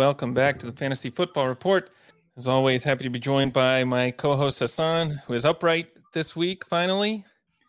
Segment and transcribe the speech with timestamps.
[0.00, 1.90] Welcome back to the Fantasy Football Report.
[2.34, 6.64] As always, happy to be joined by my co-host Hasan, who is upright this week.
[6.64, 7.22] Finally,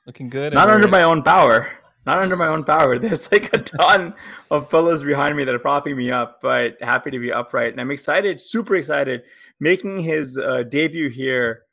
[0.08, 0.54] looking good.
[0.54, 1.70] Not under my own power.
[2.06, 2.98] Not under my own power.
[3.00, 4.14] There's like a ton
[4.50, 7.74] of pillows behind me that are propping me up, but happy to be upright.
[7.74, 9.24] And I'm excited, super excited.
[9.60, 11.64] Making his uh, debut here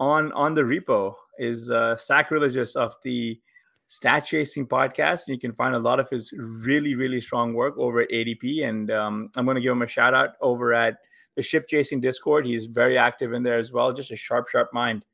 [0.00, 3.40] on on the repo is uh, Sackreligious of the
[3.88, 7.76] stat chasing podcast and you can find a lot of his really really strong work
[7.78, 10.98] over at adp and um, i'm going to give him a shout out over at
[11.36, 14.68] the ship chasing discord he's very active in there as well just a sharp sharp
[14.72, 15.04] mind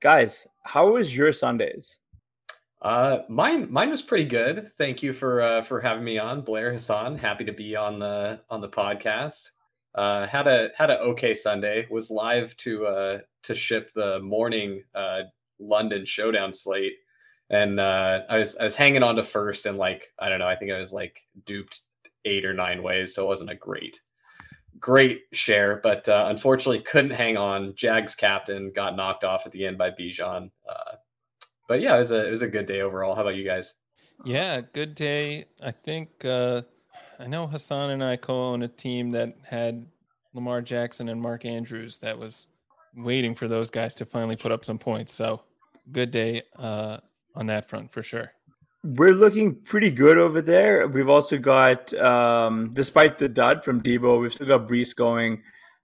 [0.00, 2.00] guys how was your sundays
[2.82, 4.72] uh, mine mine was pretty good.
[4.76, 7.16] Thank you for uh, for having me on, Blair Hasan.
[7.16, 9.50] Happy to be on the on the podcast.
[9.94, 11.86] Uh, had a had a okay Sunday.
[11.90, 15.20] Was live to uh, to ship the morning uh,
[15.60, 16.94] London showdown slate,
[17.52, 20.48] and uh, I was I was hanging on to first, and like I don't know,
[20.48, 21.80] I think I was like duped
[22.24, 24.00] eight or nine ways, so it wasn't a great
[24.82, 27.74] great share, but uh, unfortunately couldn't hang on.
[27.74, 30.50] Jags captain got knocked off at the end by Bijan.
[30.68, 30.96] Uh,
[31.68, 33.14] but yeah, it was a it was a good day overall.
[33.14, 33.76] How about you guys?
[34.24, 35.46] Yeah, good day.
[35.62, 36.62] I think uh,
[37.18, 39.86] I know Hasan and I co-own a team that had
[40.34, 41.98] Lamar Jackson and Mark Andrews.
[41.98, 42.48] That was
[42.94, 45.14] waiting for those guys to finally put up some points.
[45.14, 45.42] So
[45.90, 46.98] good day uh,
[47.34, 48.32] on that front for sure.
[48.84, 50.88] We're looking pretty good over there.
[50.88, 55.42] We've also got, um, despite the dud from Deebo, we've still got Breece going.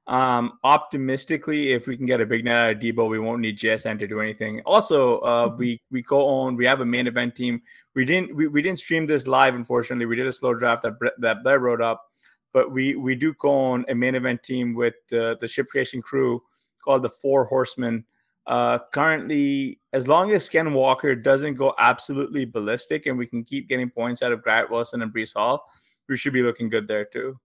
[0.08, 3.58] Um, optimistically, if we can get a big night out of Deebo, we won't need
[3.58, 4.62] JSN to do anything.
[4.64, 5.58] Also, uh, mm-hmm.
[5.58, 6.56] we we co-own.
[6.56, 7.60] We have a main event team.
[7.94, 10.06] We didn't we, we didn't stream this live, unfortunately.
[10.06, 12.06] We did a slow draft that that Blair wrote up,
[12.54, 16.42] but we we do co-own a main event team with the the ship creation crew
[16.82, 18.04] called the Four Horsemen.
[18.48, 23.68] Uh, currently, as long as Ken Walker doesn't go absolutely ballistic and we can keep
[23.68, 25.70] getting points out of Garrett Wilson and Breece Hall,
[26.08, 27.38] we should be looking good there too.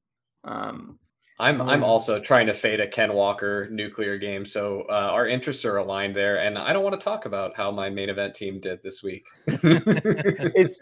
[0.45, 0.97] Um,
[1.39, 5.65] I'm I'm also trying to fade a Ken Walker nuclear game, so uh, our interests
[5.65, 6.37] are aligned there.
[6.37, 9.25] And I don't want to talk about how my main event team did this week.
[9.47, 10.79] it's,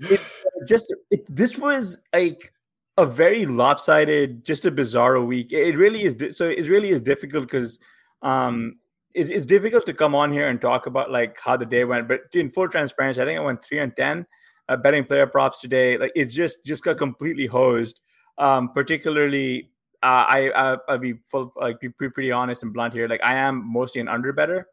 [0.00, 0.34] it's
[0.66, 2.52] just it, this was like
[2.96, 5.52] a very lopsided, just a bizarre week.
[5.52, 6.36] It really is.
[6.36, 7.78] So it really is difficult because
[8.22, 8.78] um,
[9.14, 12.08] it's, it's difficult to come on here and talk about like how the day went.
[12.08, 14.26] But in full transparency, I think I went three and ten
[14.68, 15.96] uh, betting player props today.
[15.96, 18.00] Like it's just just got completely hosed.
[18.36, 19.70] Um, particularly
[20.02, 23.08] uh, I, I I'll be full like be pretty honest and blunt here.
[23.08, 24.66] Like I am mostly an under better,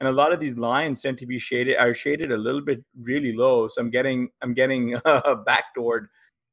[0.00, 2.84] and a lot of these lines tend to be shaded are shaded a little bit
[3.00, 3.68] really low.
[3.68, 6.06] So I'm getting I'm getting uh, backdoored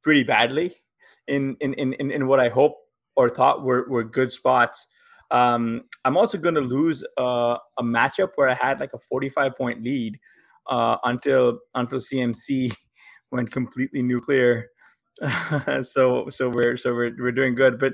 [0.03, 0.75] pretty badly
[1.27, 2.77] in in in in what I hope
[3.15, 4.87] or thought were were good spots.
[5.31, 9.55] Um, I'm also going to lose uh, a matchup where I had like a 45
[9.55, 10.19] point lead
[10.67, 12.73] uh, until until CMC
[13.31, 14.67] went completely nuclear
[15.83, 17.79] so so we're so we're we're doing good.
[17.79, 17.93] But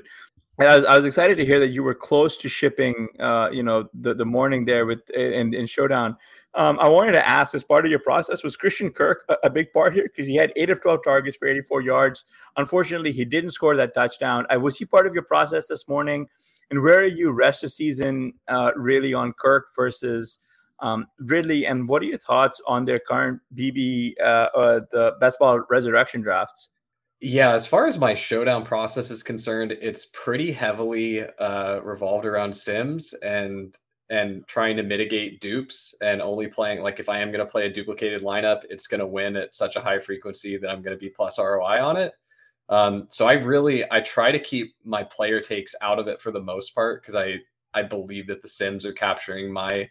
[0.60, 3.62] I was, I was excited to hear that you were close to shipping, uh, you
[3.62, 6.16] know, the, the morning there with in, in Showdown.
[6.58, 9.50] Um, I wanted to ask, as part of your process, was Christian Kirk a, a
[9.50, 10.02] big part here?
[10.02, 12.24] Because he had eight of 12 targets for 84 yards.
[12.56, 14.44] Unfortunately, he didn't score that touchdown.
[14.52, 16.26] Uh, was he part of your process this morning?
[16.70, 20.40] And where are you rest of season uh, really on Kirk versus
[20.80, 21.64] um, Ridley?
[21.64, 26.22] And what are your thoughts on their current BB, uh, uh, the best ball resurrection
[26.22, 26.70] drafts?
[27.20, 32.52] Yeah, as far as my showdown process is concerned, it's pretty heavily uh, revolved around
[32.52, 33.76] sims and
[34.10, 37.66] and trying to mitigate dupes and only playing like if I am going to play
[37.66, 40.96] a duplicated lineup, it's going to win at such a high frequency that I'm going
[40.96, 42.12] to be plus ROI on it.
[42.70, 46.30] Um, so I really I try to keep my player takes out of it for
[46.30, 47.36] the most part because I
[47.74, 49.88] I believe that the sims are capturing my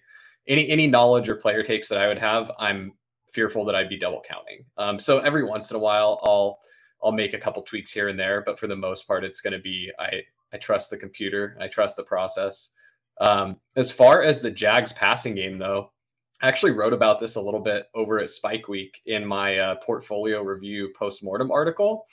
[0.47, 2.51] any any knowledge or player takes that I would have.
[2.59, 2.93] I'm
[3.33, 4.65] fearful that I'd be double counting.
[4.77, 6.59] Um, so every once in a while I'll
[7.03, 9.53] I'll make a couple tweaks here and there, but for the most part it's going
[9.53, 10.21] to be I
[10.53, 12.71] I trust the computer, I trust the process.
[13.19, 15.91] Um, as far as the Jags passing game though,
[16.41, 19.75] I actually wrote about this a little bit over at Spike Week in my uh,
[19.77, 22.05] portfolio review post mortem article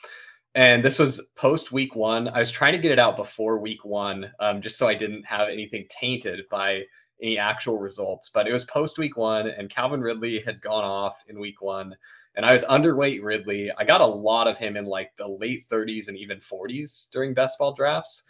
[0.55, 2.29] and this was post week one.
[2.29, 5.27] I was trying to get it out before week one, um, just so I didn't
[5.27, 6.83] have anything tainted by
[7.21, 8.31] any actual results.
[8.33, 11.97] But it was post week one, and Calvin Ridley had gone off in week one,
[12.37, 13.73] and I was underweight Ridley.
[13.77, 17.35] I got a lot of him in like the late 30s and even 40s during
[17.35, 18.23] best ball drafts.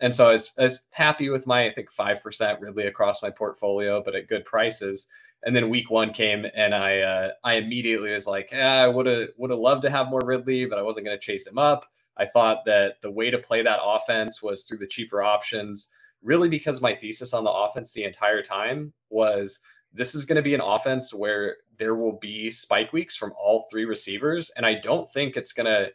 [0.00, 3.30] And so I was, I was happy with my, I think, 5% Ridley across my
[3.30, 5.06] portfolio, but at good prices.
[5.42, 9.06] And then week one came, and I uh, I immediately was like, yeah, I would
[9.06, 11.56] have would have loved to have more Ridley, but I wasn't going to chase him
[11.56, 11.86] up.
[12.18, 15.88] I thought that the way to play that offense was through the cheaper options.
[16.22, 19.60] Really, because my thesis on the offense the entire time was
[19.94, 23.66] this is going to be an offense where there will be spike weeks from all
[23.70, 25.90] three receivers, and I don't think it's going to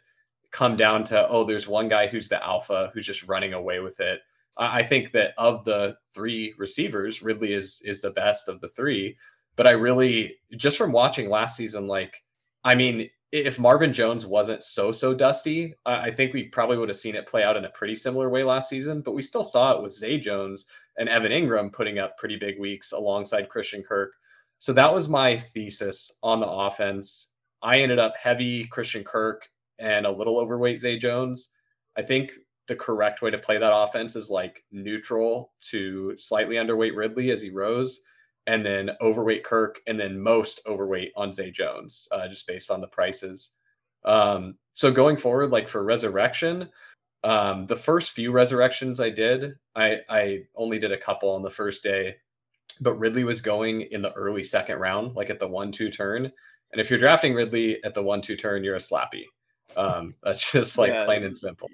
[0.52, 4.00] come down to oh, there's one guy who's the alpha who's just running away with
[4.00, 4.20] it.
[4.56, 9.16] I think that of the three receivers, Ridley is is the best of the three.
[9.56, 12.22] But I really, just from watching last season, like,
[12.64, 16.98] I mean, if Marvin Jones wasn't so so dusty, I think we probably would have
[16.98, 19.02] seen it play out in a pretty similar way last season.
[19.02, 20.66] But we still saw it with Zay Jones
[20.96, 24.12] and Evan Engram putting up pretty big weeks alongside Christian Kirk.
[24.58, 27.32] So that was my thesis on the offense.
[27.62, 29.46] I ended up heavy Christian Kirk
[29.78, 31.50] and a little overweight Zay Jones.
[31.96, 32.32] I think
[32.68, 37.42] the correct way to play that offense is like neutral to slightly underweight Ridley as
[37.42, 38.02] he rose
[38.46, 42.80] and then overweight Kirk, and then most overweight on Zay Jones, uh, just based on
[42.80, 43.52] the prices.
[44.04, 46.68] Um, so going forward, like for resurrection,
[47.24, 51.50] um, the first few resurrections I did, I, I only did a couple on the
[51.50, 52.16] first day,
[52.80, 56.30] but Ridley was going in the early second round, like at the one two turn.
[56.70, 59.24] And if you're drafting Ridley at the one two turn, you're a slappy.
[59.76, 61.04] Um, that's just like yeah.
[61.04, 61.68] plain and simple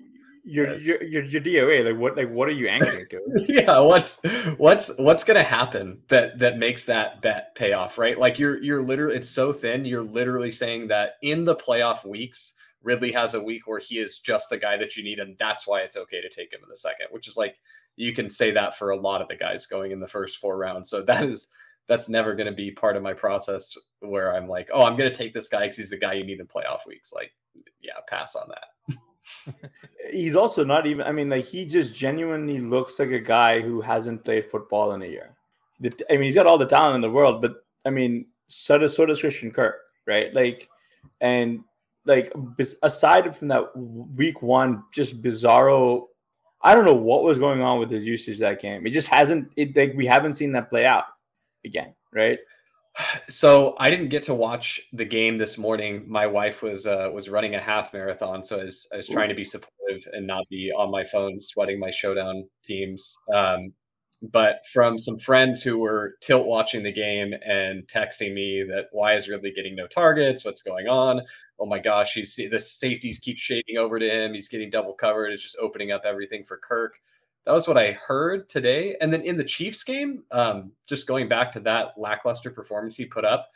[0.44, 3.20] your your your your DOA like what like what are you anchoring to?
[3.48, 4.18] yeah, what's
[4.56, 8.18] what's what's gonna happen that that makes that bet pay off, right?
[8.18, 9.84] Like you're you're literally it's so thin.
[9.84, 14.18] You're literally saying that in the playoff weeks, Ridley has a week where he is
[14.18, 16.68] just the guy that you need, and that's why it's okay to take him in
[16.68, 17.06] the second.
[17.10, 17.56] Which is like
[17.94, 20.56] you can say that for a lot of the guys going in the first four
[20.58, 20.90] rounds.
[20.90, 21.48] So that is
[21.86, 25.10] that's never going to be part of my process where I'm like, oh, I'm going
[25.10, 27.12] to take this guy because he's the guy you need in playoff weeks.
[27.12, 27.32] Like,
[27.80, 28.98] yeah, pass on that.
[30.10, 31.06] he's also not even.
[31.06, 35.02] I mean, like he just genuinely looks like a guy who hasn't played football in
[35.02, 35.36] a year.
[35.84, 38.94] I mean, he's got all the talent in the world, but I mean, so does
[38.94, 39.76] so does Christian Kirk,
[40.06, 40.32] right?
[40.32, 40.68] Like,
[41.20, 41.60] and
[42.04, 42.32] like
[42.82, 46.06] aside from that week one, just bizarro.
[46.64, 48.86] I don't know what was going on with his usage that game.
[48.86, 49.50] It just hasn't.
[49.56, 51.04] It like we haven't seen that play out
[51.64, 52.38] again, right?
[53.28, 56.04] So I didn't get to watch the game this morning.
[56.06, 59.30] My wife was uh, was running a half marathon, so I was, I was trying
[59.30, 63.16] to be supportive and not be on my phone sweating my showdown teams.
[63.32, 63.72] Um,
[64.22, 69.14] but from some friends who were tilt watching the game and texting me that why
[69.14, 70.44] is Ridley getting no targets?
[70.44, 71.22] What's going on?
[71.58, 74.34] Oh my gosh, he's the safeties keep shading over to him.
[74.34, 75.32] He's getting double covered.
[75.32, 76.94] It's just opening up everything for Kirk.
[77.46, 78.96] That was what I heard today.
[79.00, 83.04] And then in the Chiefs game, um, just going back to that lackluster performance he
[83.04, 83.48] put up,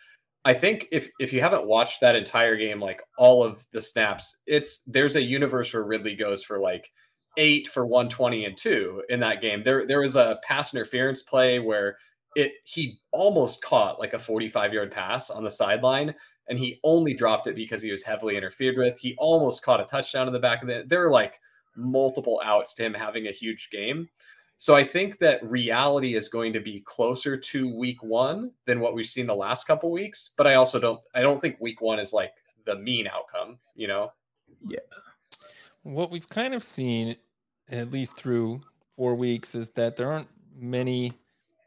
[0.45, 4.39] I think if if you haven't watched that entire game, like all of the snaps,
[4.47, 6.91] it's there's a universe where Ridley goes for like
[7.37, 9.63] eight for 120 and two in that game.
[9.65, 11.99] There there was a pass interference play where
[12.37, 16.15] it he almost caught like a 45 yard pass on the sideline
[16.49, 18.99] and he only dropped it because he was heavily interfered with.
[18.99, 21.41] He almost caught a touchdown in the back of the there were like
[21.77, 24.09] multiple outs to him having a huge game.
[24.59, 28.95] So I think that reality is going to be closer to week one than what
[28.95, 30.33] we've seen the last couple weeks.
[30.37, 32.33] But I also don't I don't think week one is like
[32.65, 34.13] the mean outcome, you know?
[34.67, 34.79] Yeah.
[35.83, 37.17] What we've kind of seen,
[37.71, 38.63] at least through
[38.97, 40.29] four weeks, is that there aren't
[40.59, 41.13] many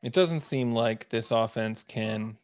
[0.02, 2.38] it doesn't seem like this offense can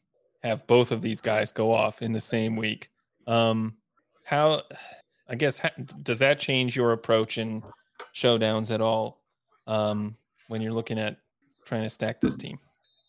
[0.44, 2.90] have both of these guys go off in the same week.
[3.26, 3.78] Um
[4.26, 4.62] how
[5.28, 5.60] I guess
[6.02, 7.64] does that change your approach in
[8.14, 9.22] showdowns at all
[9.68, 10.16] um,
[10.48, 11.18] when you're looking at
[11.66, 12.60] trying to stack this team?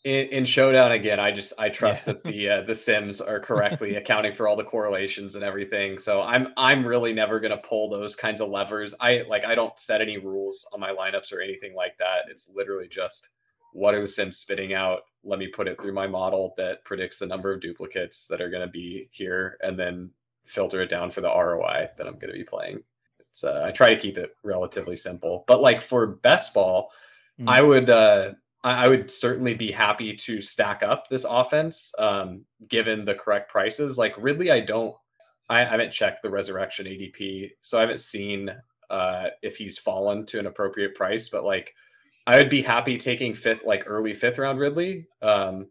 [0.07, 2.13] in, in showdown again i just i trust yeah.
[2.13, 6.23] that the uh, the sims are correctly accounting for all the correlations and everything so
[6.23, 9.79] i'm i'm really never going to pull those kinds of levers i like i don't
[9.81, 13.31] set any rules on my lineups or anything like that it's literally just
[13.73, 17.19] what are the sims spitting out let me put it through my model that predicts
[17.19, 20.09] the number of duplicates that are going to be here and then
[20.47, 22.83] filter it down for the roi that i'm going to be playing
[23.31, 26.91] it's uh, i try to keep it relatively simple but like for best ball
[27.41, 27.49] mm.
[27.49, 28.33] i would uh
[28.67, 33.97] I would certainly be happy to stack up this offense, um, given the correct prices.
[33.97, 34.93] Like Ridley, I don't,
[35.49, 38.51] I, I haven't checked the resurrection ADP, so I haven't seen
[38.91, 41.29] uh, if he's fallen to an appropriate price.
[41.29, 41.75] But like,
[42.27, 45.07] I would be happy taking fifth, like early fifth round Ridley.
[45.23, 45.69] Um,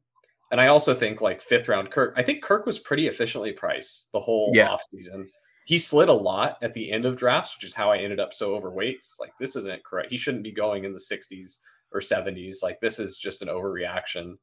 [0.51, 2.13] and I also think like fifth round Kirk.
[2.15, 4.69] I think Kirk was pretty efficiently priced the whole yeah.
[4.69, 5.29] off season.
[5.65, 8.33] He slid a lot at the end of drafts, which is how I ended up
[8.33, 8.97] so overweight.
[8.99, 10.11] It's like this isn't correct.
[10.11, 11.59] He shouldn't be going in the 60s
[11.91, 12.61] or 70s.
[12.61, 14.35] Like this is just an overreaction.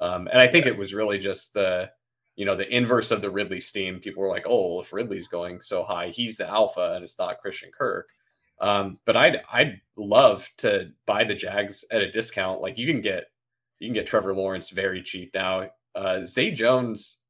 [0.00, 1.90] Um, and I think it was really just the,
[2.34, 4.00] you know, the inverse of the Ridley steam.
[4.00, 7.18] People were like, oh, well, if Ridley's going so high, he's the alpha and it's
[7.18, 8.08] not Christian Kirk.
[8.60, 12.60] Um, but I'd I'd love to buy the Jags at a discount.
[12.60, 13.24] Like you can get
[13.78, 15.70] you can get Trevor Lawrence very cheap now.
[15.94, 17.22] Uh, Zay Jones,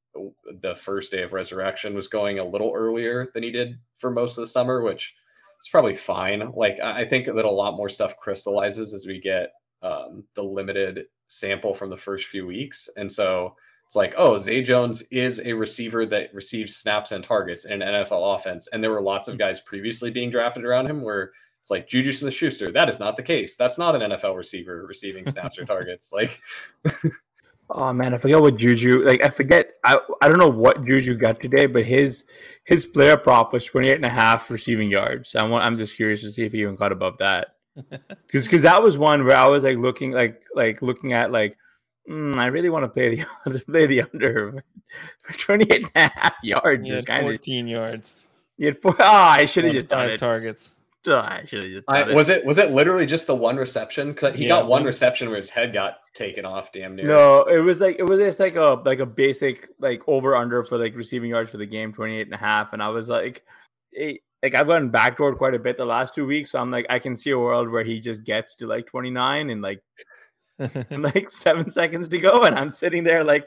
[0.61, 4.37] the first day of resurrection, was going a little earlier than he did for most
[4.37, 5.15] of the summer, which
[5.63, 6.53] is probably fine.
[6.55, 11.07] Like I think that a lot more stuff crystallizes as we get um, the limited
[11.29, 12.89] sample from the first few weeks.
[12.97, 17.67] And so it's like, oh, Zay Jones is a receiver that receives snaps and targets
[17.67, 18.69] in an NFL offense.
[18.69, 19.39] And there were lots of hmm.
[19.39, 21.33] guys previously being drafted around him where
[21.67, 22.71] it's like Juju Smith Schuster.
[22.71, 23.57] That is not the case.
[23.57, 26.13] That's not an NFL receiver receiving snaps or targets.
[26.13, 26.41] Like,
[27.71, 29.03] oh man, I forget what Juju.
[29.05, 29.73] Like, I forget.
[29.83, 32.25] I I don't know what Juju got today, but his
[32.67, 35.35] his player prop was 28 and a half receiving yards.
[35.35, 35.65] I want.
[35.65, 38.97] I'm just curious to see if he even got above that because because that was
[38.97, 41.59] one where I was like looking like like looking at like
[42.09, 44.63] mm, I really want to play the play the under
[45.23, 46.89] for 28 and a half yards.
[46.89, 48.29] Is kind 14 of, yards.
[48.57, 48.95] You had four.
[49.01, 50.19] Oh, I should have just done it.
[50.19, 50.77] targets.
[51.17, 52.15] Oh, I just I, it.
[52.15, 54.13] Was it was it literally just the one reception?
[54.13, 56.73] Because he yeah, got one reception where his head got taken off.
[56.73, 57.07] Damn near.
[57.07, 60.65] No, it was like it was just like a like a basic like over under
[60.65, 63.45] for like receiving yards for the game 28 and a half, and I was like.
[63.93, 66.53] It, like I've gotten backdoored quite a bit the last two weeks.
[66.53, 69.49] So I'm like, I can see a world where he just gets to like 29
[69.49, 69.83] and like
[70.59, 73.47] and like seven seconds to go, and I'm sitting there like,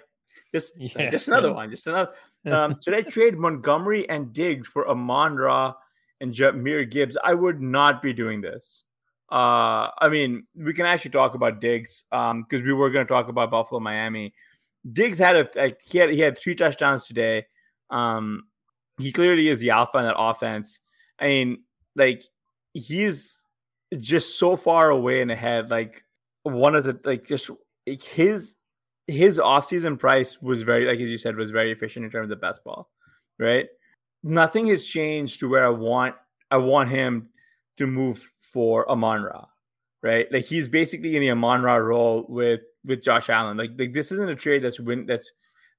[0.54, 1.10] just yeah.
[1.10, 2.12] just another one, just another.
[2.46, 5.74] Um, should I trade Montgomery and Diggs for Amon Ra
[6.22, 7.18] and Jahmyr Gibbs?
[7.24, 8.84] I would not be doing this.
[9.32, 13.12] Uh, I mean, we can actually talk about Diggs um because we were going to
[13.12, 14.34] talk about Buffalo, Miami.
[14.92, 17.46] Diggs had a like, he had he had three touchdowns today.
[17.90, 18.44] Um,
[18.98, 20.80] he clearly is the alpha in that offense.
[21.20, 21.64] I mean,
[21.96, 22.24] like
[22.74, 23.44] he's
[23.98, 25.70] just so far away and ahead.
[25.70, 26.04] Like
[26.44, 27.50] one of the like just
[27.88, 28.56] like his
[29.08, 32.30] his offseason price was very like as you said was very efficient in terms of
[32.30, 32.90] the best ball,
[33.38, 33.68] right?
[34.24, 36.16] Nothing has changed to where I want
[36.52, 37.30] I want him
[37.78, 39.46] to move for Amon Ra,
[40.02, 40.32] right?
[40.32, 43.58] Like he's basically in the Amon Ra role with with Josh Allen.
[43.58, 45.32] Like like this isn't a trade that's win that's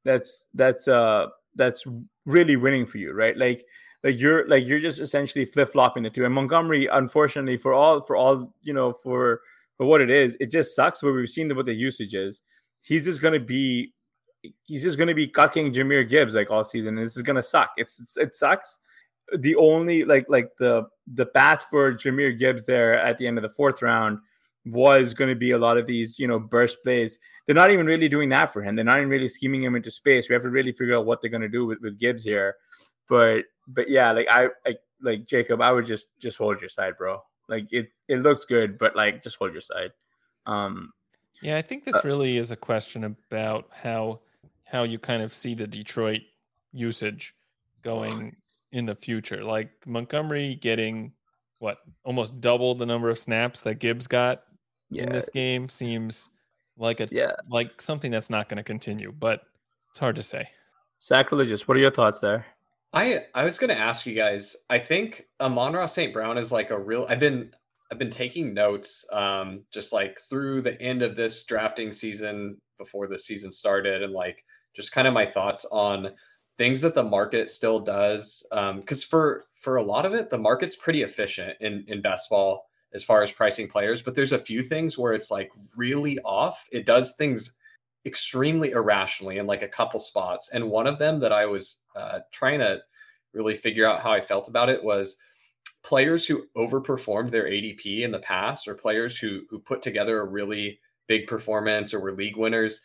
[0.04, 1.85] that's that's uh that's
[2.26, 3.37] really winning for you, right?
[3.37, 3.64] Like
[4.02, 6.25] like you're like you're just essentially flip flopping the two.
[6.25, 9.40] And Montgomery, unfortunately, for all for all you know for
[9.76, 11.00] for what it is, it just sucks.
[11.02, 12.42] But we've seen what the usage is.
[12.82, 13.92] He's just gonna be
[14.64, 16.97] he's just gonna be cucking Jahmyr Gibbs like all season.
[16.97, 17.70] And this is gonna suck.
[17.76, 18.78] It's, it's it sucks.
[19.38, 23.42] The only like like the the path for Jahmyr Gibbs there at the end of
[23.42, 24.18] the fourth round
[24.66, 27.18] was going to be a lot of these, you know, burst plays.
[27.47, 28.76] They're not even really doing that for him.
[28.76, 30.28] They're not even really scheming him into space.
[30.28, 32.56] We have to really figure out what they're going to do with, with Gibbs here.
[33.09, 36.97] But but yeah, like I, I like Jacob, I would just just hold your side,
[36.97, 37.23] bro.
[37.49, 39.90] Like it it looks good, but like just hold your side.
[40.47, 40.92] Um
[41.42, 44.20] yeah, I think this uh, really is a question about how
[44.70, 46.20] how you kind of see the Detroit
[46.72, 47.34] usage
[47.82, 48.36] going
[48.72, 49.44] in the future.
[49.44, 51.12] Like Montgomery getting
[51.58, 54.42] what almost double the number of snaps that Gibbs got
[54.90, 55.04] yeah.
[55.04, 56.28] in this game seems
[56.76, 57.32] like a yeah.
[57.48, 59.42] like something that's not going to continue, but
[59.90, 60.48] it's hard to say.
[61.00, 61.68] Sackreligious.
[61.68, 62.46] What are your thoughts there?
[62.92, 64.56] I I was going to ask you guys.
[64.68, 66.12] I think Amon-Ra St.
[66.12, 67.06] Brown is like a real.
[67.08, 67.52] I've been
[67.90, 73.06] I've been taking notes, um, just like through the end of this drafting season before
[73.06, 76.12] the season started, and like just kind of my thoughts on
[76.58, 78.44] things that the market still does.
[78.50, 82.30] Because um, for for a lot of it, the market's pretty efficient in in best
[82.30, 86.18] ball as far as pricing players, but there's a few things where it's like really
[86.20, 86.66] off.
[86.72, 87.52] It does things
[88.06, 90.50] extremely irrationally in like a couple spots.
[90.52, 92.80] And one of them that I was uh, trying to
[93.32, 95.18] really figure out how I felt about it was
[95.84, 100.28] players who overperformed their ADP in the past or players who who put together a
[100.28, 102.80] really big performance or were league winners,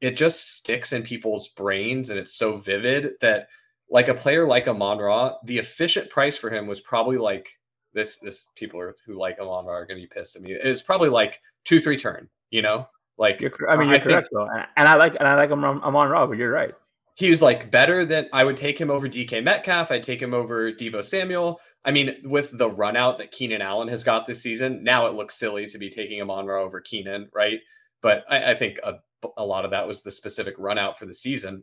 [0.00, 3.48] it just sticks in people's brains and it's so vivid that
[3.90, 7.48] like a player like Amon Ra, the efficient price for him was probably like
[7.92, 10.52] this this people are, who like Amon Ra are going to be pissed at me.
[10.52, 12.86] It was probably like two three turn, you know,
[13.18, 16.08] like you're, I mean you're I correct though, and I like and I like Amon
[16.08, 16.74] Ra, but you're right.
[17.16, 19.90] He was like better than I would take him over DK Metcalf.
[19.90, 21.60] I'd take him over Deebo Samuel.
[21.84, 25.14] I mean, with the run out that Keenan Allen has got this season, now it
[25.14, 27.58] looks silly to be taking Amon Ra over Keenan, right?
[28.02, 28.94] But I, I think a,
[29.36, 31.62] a lot of that was the specific run out for the season.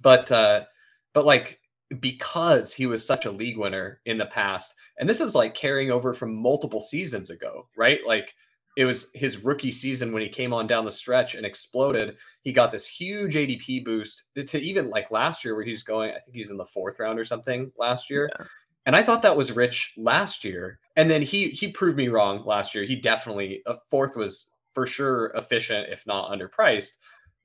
[0.00, 0.64] But uh,
[1.12, 1.60] but like
[2.00, 5.90] because he was such a league winner in the past, and this is like carrying
[5.90, 8.00] over from multiple seasons ago, right?
[8.06, 8.34] Like
[8.76, 12.16] it was his rookie season when he came on down the stretch and exploded.
[12.42, 16.10] He got this huge ADP boost to even like last year where he was going,
[16.10, 18.30] I think he was in the fourth round or something last year.
[18.38, 18.46] Yeah.
[18.86, 20.78] And I thought that was rich last year.
[20.96, 22.84] And then he he proved me wrong last year.
[22.84, 26.92] He definitely a fourth was for sure efficient, if not underpriced.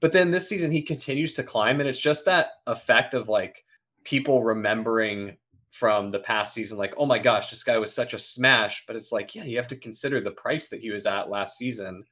[0.01, 3.63] But then this season he continues to climb, and it's just that effect of like
[4.03, 5.37] people remembering
[5.71, 8.83] from the past season, like, oh my gosh, this guy was such a smash.
[8.87, 11.57] But it's like, yeah, you have to consider the price that he was at last
[11.57, 12.03] season.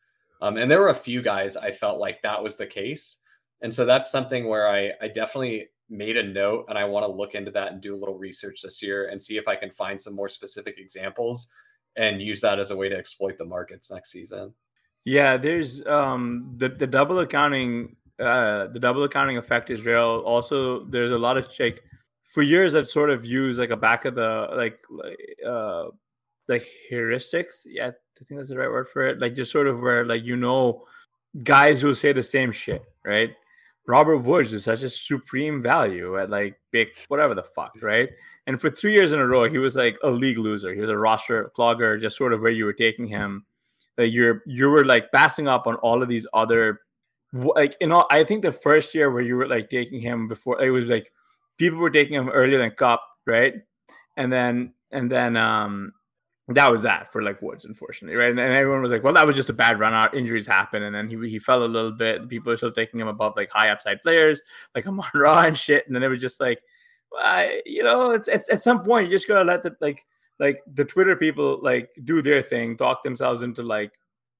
[0.42, 3.20] Um, and there were a few guys I felt like that was the case.
[3.62, 7.12] And so that's something where I, I definitely made a note and I want to
[7.12, 9.72] look into that and do a little research this year and see if I can
[9.72, 11.50] find some more specific examples
[11.96, 14.54] and use that as a way to exploit the markets next season.
[15.08, 20.22] Yeah, there's um the, the double accounting uh the double accounting effect is real.
[20.26, 21.82] Also, there's a lot of like
[22.26, 24.78] for years I've sort of used like a back of the like
[25.48, 25.86] uh
[26.50, 27.66] like heuristics.
[27.66, 29.22] Yeah, I think that's the right word for it.
[29.22, 30.84] Like just sort of where like you know
[31.42, 33.32] guys who say the same shit, right?
[33.88, 38.10] Robert Woods is such a supreme value at like big whatever the fuck, right?
[38.46, 40.74] And for three years in a row, he was like a league loser.
[40.74, 43.46] He was a roster clogger, just sort of where you were taking him.
[43.98, 46.82] Like you're you were like passing up on all of these other
[47.34, 50.62] like you know I think the first year where you were like taking him before
[50.62, 51.12] it was like
[51.58, 53.56] people were taking him earlier than Kupp, right?
[54.16, 55.94] And then and then um
[56.50, 58.30] that was that for like Woods, unfortunately, right?
[58.30, 60.16] And, and, everyone was like, "Well, that was just a bad run out.
[60.16, 62.30] Injuries happen." And then he he fell a little bit.
[62.30, 64.42] People are still taking him above like high upside players,
[64.74, 65.86] like Amon Ra and shit.
[65.88, 66.62] And then it was just like,
[67.12, 70.06] well, you know, it's, it's at some point you just gotta let the like
[70.40, 73.92] like the Twitter people like do their thing, talk themselves into like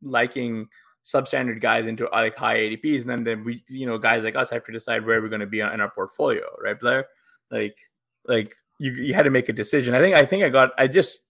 [0.02, 0.68] liking
[1.06, 4.36] substandard guys into uh, like high ADPs, and then then we you know guys like
[4.36, 7.08] us have to decide where we're going to be in our portfolio, right, Blair?
[7.50, 7.78] Like
[8.26, 9.96] like you you had to make a decision.
[9.96, 11.22] I think I think I got I just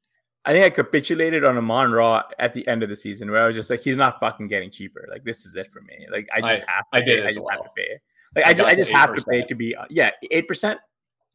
[0.47, 3.47] I think I capitulated on Amon Ra at the end of the season where I
[3.47, 5.06] was just like, he's not fucking getting cheaper.
[5.12, 6.08] Like this is it for me.
[6.10, 6.86] Like I just I, have.
[6.93, 7.25] To I did.
[7.25, 7.49] I just well.
[7.49, 7.99] have to pay.
[8.34, 9.75] Like I, I just, I just have to pay to be.
[9.75, 10.80] Uh, yeah, eight percent.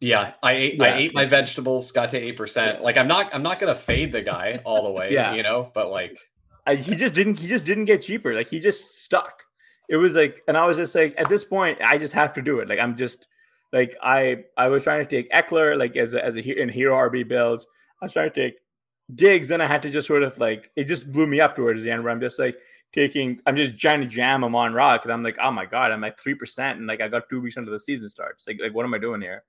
[0.02, 0.74] Yeah, I ate.
[0.74, 1.92] Yeah, I ate my vegetables.
[1.92, 2.82] Got to eight percent.
[2.82, 3.34] Like I'm not.
[3.34, 5.08] I'm not gonna fade the guy all the way.
[5.12, 5.34] yeah.
[5.34, 6.18] You know, but like
[6.66, 7.38] I, he just didn't.
[7.38, 8.34] He just didn't get cheaper.
[8.34, 9.44] Like he just stuck.
[9.88, 12.42] It was like, and I was just like, at this point, I just have to
[12.42, 12.68] do it.
[12.68, 13.28] Like I'm just
[13.72, 14.44] like I.
[14.56, 17.66] I was trying to take Ekeler like as a, as a in hero RB builds.
[18.00, 18.54] I was trying to take
[19.14, 21.82] Diggs, then I had to just sort of like it just blew me up towards
[21.82, 22.56] the end where I'm just like
[22.92, 25.92] taking I'm just trying to jam him on rock and I'm like, oh my god,
[25.92, 28.46] I'm like three percent and like I got two weeks into the season starts.
[28.46, 29.44] Like like what am I doing here?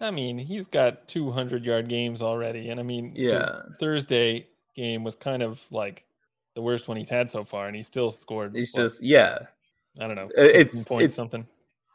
[0.00, 5.14] I mean, he's got 200 yard games already, and I mean, yeah, Thursday game was
[5.14, 6.04] kind of like
[6.54, 8.54] the worst one he's had so far, and he still scored.
[8.54, 9.38] He's what, just yeah.
[9.98, 10.28] I don't know.
[10.36, 11.46] It's it's something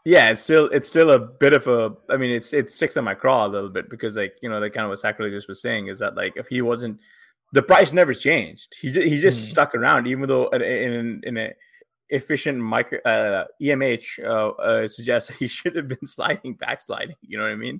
[0.06, 1.96] yeah, it's still it's still a bit of a.
[2.10, 4.58] I mean, it's it sticks in my craw a little bit because like you know,
[4.58, 7.00] like kind of what Sackreligious was saying is that like if he wasn't,
[7.54, 8.76] the price never changed.
[8.80, 9.50] He he just mm.
[9.52, 11.54] stuck around, even though in in, in a
[12.10, 17.16] efficient micro uh, EMH uh, uh, suggests he should have been sliding, backsliding.
[17.22, 17.80] You know what I mean?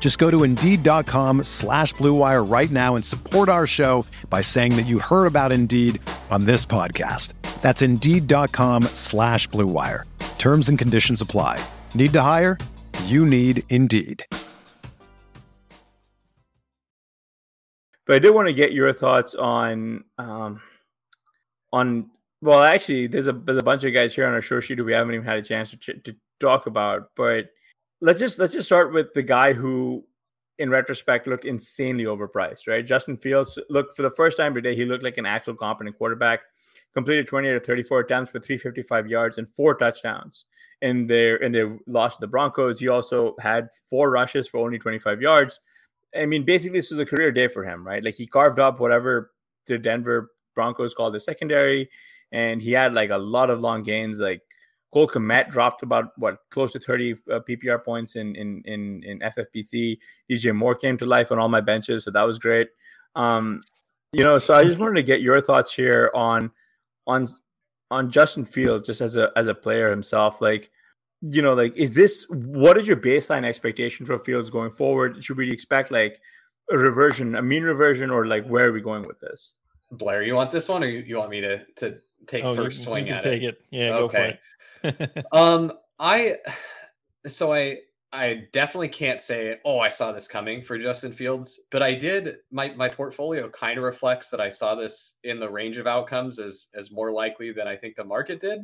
[0.00, 4.86] Just go to Indeed.com slash BlueWire right now and support our show by saying that
[4.86, 7.34] you heard about Indeed on this podcast.
[7.60, 10.04] That's Indeed.com slash BlueWire.
[10.38, 11.62] Terms and conditions apply.
[11.94, 12.58] Need to hire?
[13.06, 14.24] you need Indeed.
[18.06, 20.60] But I did want to get your thoughts on um,
[21.72, 22.10] on
[22.42, 24.84] well, actually, there's a there's a bunch of guys here on our show sheet who
[24.84, 27.10] we haven't even had a chance to to talk about.
[27.14, 27.50] But
[28.00, 30.04] let's just let's just start with the guy who,
[30.58, 32.66] in retrospect, looked insanely overpriced.
[32.66, 34.74] Right, Justin Fields looked for the first time today.
[34.74, 36.40] He looked like an actual competent quarterback.
[36.92, 40.44] Completed 28 or 34 attempts for 355 yards and four touchdowns
[40.82, 42.80] in their in their loss to the Broncos.
[42.80, 45.60] He also had four rushes for only 25 yards.
[46.16, 48.02] I mean, basically, this was a career day for him, right?
[48.02, 49.30] Like he carved up whatever
[49.66, 51.88] the Denver Broncos called the secondary,
[52.32, 54.18] and he had like a lot of long gains.
[54.18, 54.42] Like
[54.92, 59.20] Cole Kmet dropped about what close to 30 uh, PPR points in in in in
[59.20, 59.98] FFPC.
[60.30, 62.68] DJ Moore came to life on all my benches, so that was great.
[63.14, 63.60] Um,
[64.12, 66.50] you know, so I just wanted to get your thoughts here on
[67.06, 67.28] on
[67.90, 70.40] on Justin Fields just as a as a player himself.
[70.40, 70.70] Like,
[71.20, 75.22] you know, like is this what is your baseline expectation for Fields going forward?
[75.22, 76.20] Should we expect like
[76.70, 79.52] a reversion, a mean reversion, or like where are we going with this?
[79.92, 82.78] Blair, you want this one, or you, you want me to to take oh, first
[82.80, 83.60] you, swing you at take it?
[83.60, 83.66] it.
[83.70, 83.98] Yeah, okay.
[83.98, 84.40] go for it.
[85.32, 86.38] um, I
[87.26, 87.78] so I
[88.12, 92.36] I definitely can't say, oh, I saw this coming for Justin Fields, but I did.
[92.50, 96.38] My my portfolio kind of reflects that I saw this in the range of outcomes
[96.38, 98.60] as as more likely than I think the market did.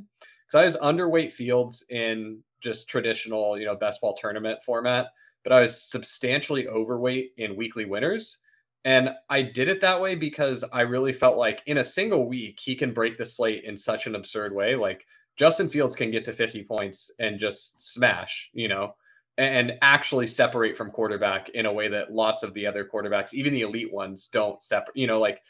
[0.46, 5.06] Because I was underweight Fields in just traditional, you know, best ball tournament format,
[5.44, 8.38] but I was substantially overweight in weekly winners.
[8.84, 12.60] And I did it that way because I really felt like in a single week,
[12.60, 14.76] he can break the slate in such an absurd way.
[14.76, 15.04] Like
[15.36, 18.94] Justin Fields can get to 50 points and just smash, you know,
[19.38, 23.52] and actually separate from quarterback in a way that lots of the other quarterbacks, even
[23.52, 24.96] the elite ones, don't separate.
[24.96, 25.42] You know, like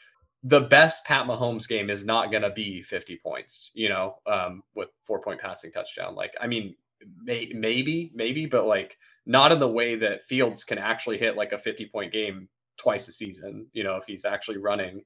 [0.43, 4.61] the best Pat Mahomes game is not going to be 50 points, you know, um,
[4.75, 6.15] with four point passing touchdown.
[6.15, 6.75] Like, I mean,
[7.23, 11.53] may, maybe, maybe, but like not in the way that Fields can actually hit like
[11.53, 15.03] a 50 point game twice a season, you know, if he's actually running.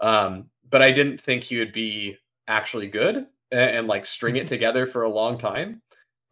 [0.00, 2.16] Um, but I didn't think he would be
[2.48, 5.82] actually good and, and like string it together for a long time.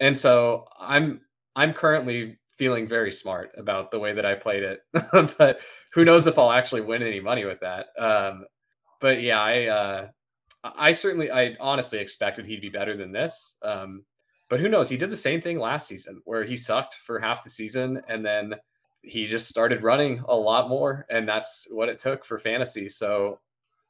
[0.01, 1.21] And so I'm
[1.57, 4.81] I'm currently feeling very smart about the way that I played it.
[5.39, 5.61] but
[5.93, 7.87] who knows if I'll actually win any money with that.
[7.99, 8.45] Um,
[9.01, 10.09] but yeah, I uh,
[10.65, 13.57] I certainly I honestly expected he'd be better than this.
[13.63, 14.05] Um,
[14.49, 14.89] but who knows?
[14.89, 18.25] He did the same thing last season where he sucked for half the season and
[18.25, 18.55] then
[19.03, 22.89] he just started running a lot more, and that's what it took for fantasy.
[22.89, 23.41] So,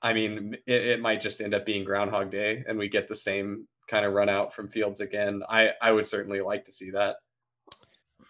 [0.02, 3.14] I mean, it, it might just end up being Groundhog Day, and we get the
[3.14, 5.42] same kind of run out from Fields again.
[5.48, 7.16] I I would certainly like to see that.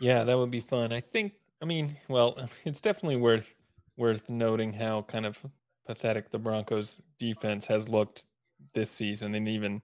[0.01, 0.93] Yeah, that would be fun.
[0.93, 1.33] I think.
[1.61, 3.55] I mean, well, it's definitely worth
[3.97, 5.45] worth noting how kind of
[5.87, 8.27] pathetic the Broncos defense has looked
[8.75, 9.83] this season and even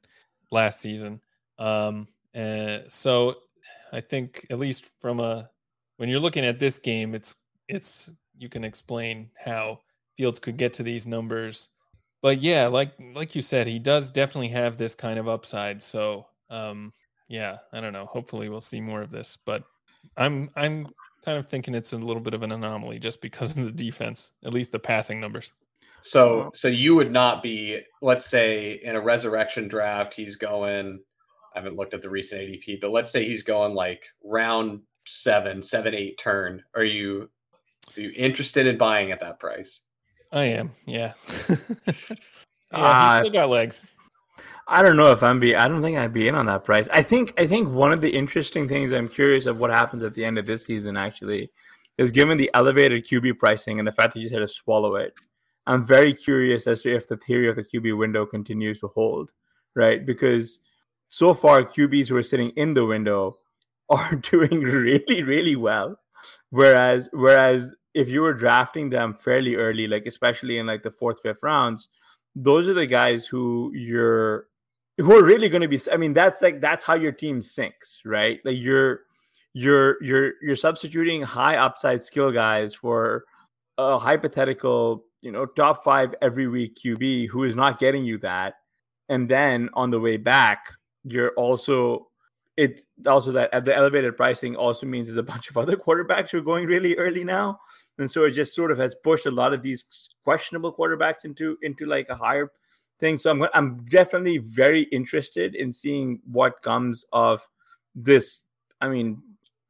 [0.51, 1.20] last season.
[1.59, 3.37] Um, and so
[3.92, 5.51] I think at least from a
[5.97, 7.37] when you're looking at this game, it's
[7.68, 9.81] it's you can explain how
[10.16, 11.68] Fields could get to these numbers.
[12.25, 15.83] But yeah, like like you said, he does definitely have this kind of upside.
[15.83, 16.91] So um
[17.29, 18.07] yeah, I don't know.
[18.07, 19.37] Hopefully we'll see more of this.
[19.45, 19.63] But
[20.17, 20.89] I'm I'm
[21.23, 24.33] kind of thinking it's a little bit of an anomaly just because of the defense,
[24.43, 25.53] at least the passing numbers.
[26.01, 31.01] So so you would not be, let's say in a resurrection draft, he's going
[31.55, 35.63] I haven't looked at the recent ADP, but let's say he's going like round seven,
[35.63, 36.63] seven, eight turn.
[36.75, 37.29] Are you
[37.95, 39.83] are you interested in buying at that price?
[40.35, 40.73] I am.
[40.85, 41.14] Yeah.
[41.49, 42.16] yeah,
[42.73, 43.90] uh, he's still got legs.
[44.66, 45.55] I don't know if I'm be.
[45.55, 46.88] I don't think I'd be in on that price.
[46.92, 47.33] I think.
[47.38, 50.38] I think one of the interesting things I'm curious of what happens at the end
[50.38, 51.51] of this season actually
[51.99, 54.97] is given the elevated QB pricing and the fact that you just had to swallow
[54.97, 55.14] it.
[55.66, 59.31] I'm very curious as to if the theory of the QB window continues to hold,
[59.75, 60.05] right?
[60.05, 60.61] Because
[61.09, 63.38] so far QBs who are sitting in the window
[63.88, 65.99] are doing really really well
[66.51, 71.21] whereas whereas if you were drafting them fairly early like especially in like the fourth
[71.21, 71.89] fifth rounds
[72.37, 74.49] those are the guys who you're
[74.99, 77.95] who are really going to be i mean that's like that's how your team sinks
[78.05, 78.41] right?
[78.45, 79.01] Like you're
[79.53, 83.25] you're you're you're substituting high upside skill guys for
[83.79, 88.55] a hypothetical you know top 5 every week QB who is not getting you that.
[89.09, 90.73] And then on the way back
[91.05, 92.09] you're also
[92.57, 96.31] it also that at the elevated pricing also means there's a bunch of other quarterbacks
[96.31, 97.61] who are going really early now.
[97.99, 101.59] And so it just sort of has pushed a lot of these questionable quarterbacks into
[101.62, 102.51] into like a higher
[102.99, 103.19] thing.
[103.19, 107.47] So i'm i'm definitely very interested in seeing what comes of
[107.95, 108.43] this
[108.81, 109.23] i mean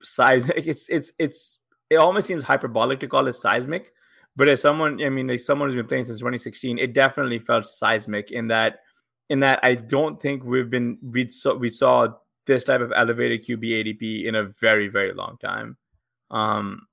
[0.02, 1.58] size it's it's it's
[1.90, 3.92] it almost seems hyperbolic to call it seismic
[4.36, 7.66] but as someone i mean like someone who's been playing since 2016 it definitely felt
[7.66, 8.80] seismic in that
[9.28, 12.08] in that i don't think we've been we saw we saw
[12.46, 15.76] this type of elevated QB ADP in a very very long time.
[16.30, 16.86] Um,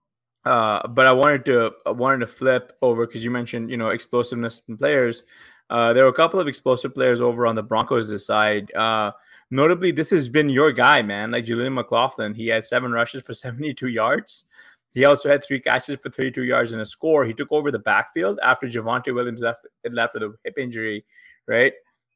[0.44, 3.90] uh, but I wanted to I wanted to flip over because you mentioned you know
[3.90, 5.24] explosiveness in players.
[5.70, 8.74] Uh, there were a couple of explosive players over on the Broncos' side.
[8.74, 9.12] Uh,
[9.52, 11.32] notably, this has been your guy, man.
[11.32, 14.46] Like Jaleel McLaughlin, he had seven rushes for 72 yards.
[14.94, 17.24] He also had three catches for 32 yards and a score.
[17.24, 21.06] He took over the backfield after Javonte Williams left, left with a hip injury,
[21.48, 21.72] right?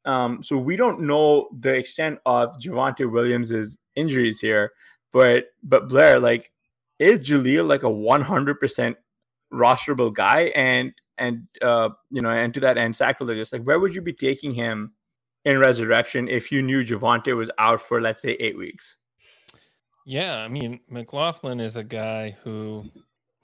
[0.06, 4.72] Um, so we don't know the extent of Javonte Williams's injuries here,
[5.12, 6.52] but but Blair, like,
[6.98, 8.94] is Jaleel like a 100%
[9.52, 10.52] rosterable guy?
[10.54, 13.52] And and uh, you know, and to that end, Sackreligious.
[13.52, 14.92] Like, where would you be taking him
[15.44, 18.98] in resurrection if you knew Javonte was out for let's say eight weeks?
[20.04, 22.84] Yeah, I mean, McLaughlin is a guy who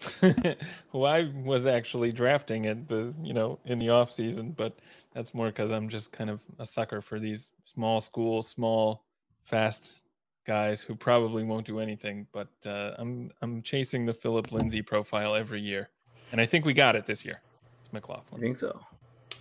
[0.90, 4.78] who I was actually drafting at the, you know, in the off season, but
[5.12, 9.04] that's more because I'm just kind of a sucker for these small school, small,
[9.44, 10.00] fast
[10.44, 12.26] guys who probably won't do anything.
[12.32, 15.90] But uh, I'm I'm chasing the Philip Lindsay profile every year,
[16.30, 17.40] and I think we got it this year.
[17.80, 18.40] It's McLaughlin.
[18.40, 18.80] I think so.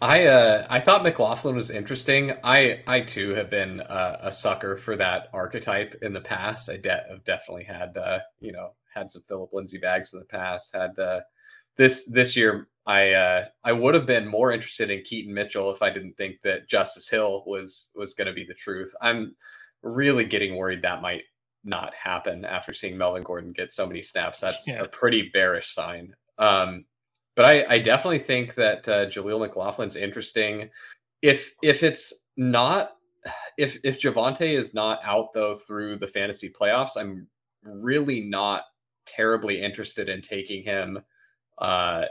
[0.01, 2.33] I uh, I thought McLaughlin was interesting.
[2.43, 6.69] I I too have been uh, a sucker for that archetype in the past.
[6.69, 10.25] I de- have definitely had uh, you know had some Philip Lindsay bags in the
[10.25, 10.73] past.
[10.73, 11.21] Had uh,
[11.77, 15.83] this this year I uh, I would have been more interested in Keaton Mitchell if
[15.83, 18.93] I didn't think that Justice Hill was was going to be the truth.
[19.01, 19.35] I'm
[19.83, 21.23] really getting worried that might
[21.63, 24.39] not happen after seeing Melvin Gordon get so many snaps.
[24.39, 24.81] That's yeah.
[24.81, 26.15] a pretty bearish sign.
[26.39, 26.85] Um,
[27.35, 30.69] but I, I definitely think that uh, Jaleel McLaughlin's interesting.
[31.21, 32.91] If if it's not
[33.57, 37.27] if if Javonte is not out though through the fantasy playoffs, I'm
[37.63, 38.63] really not
[39.05, 40.99] terribly interested in taking him
[41.59, 42.05] uh,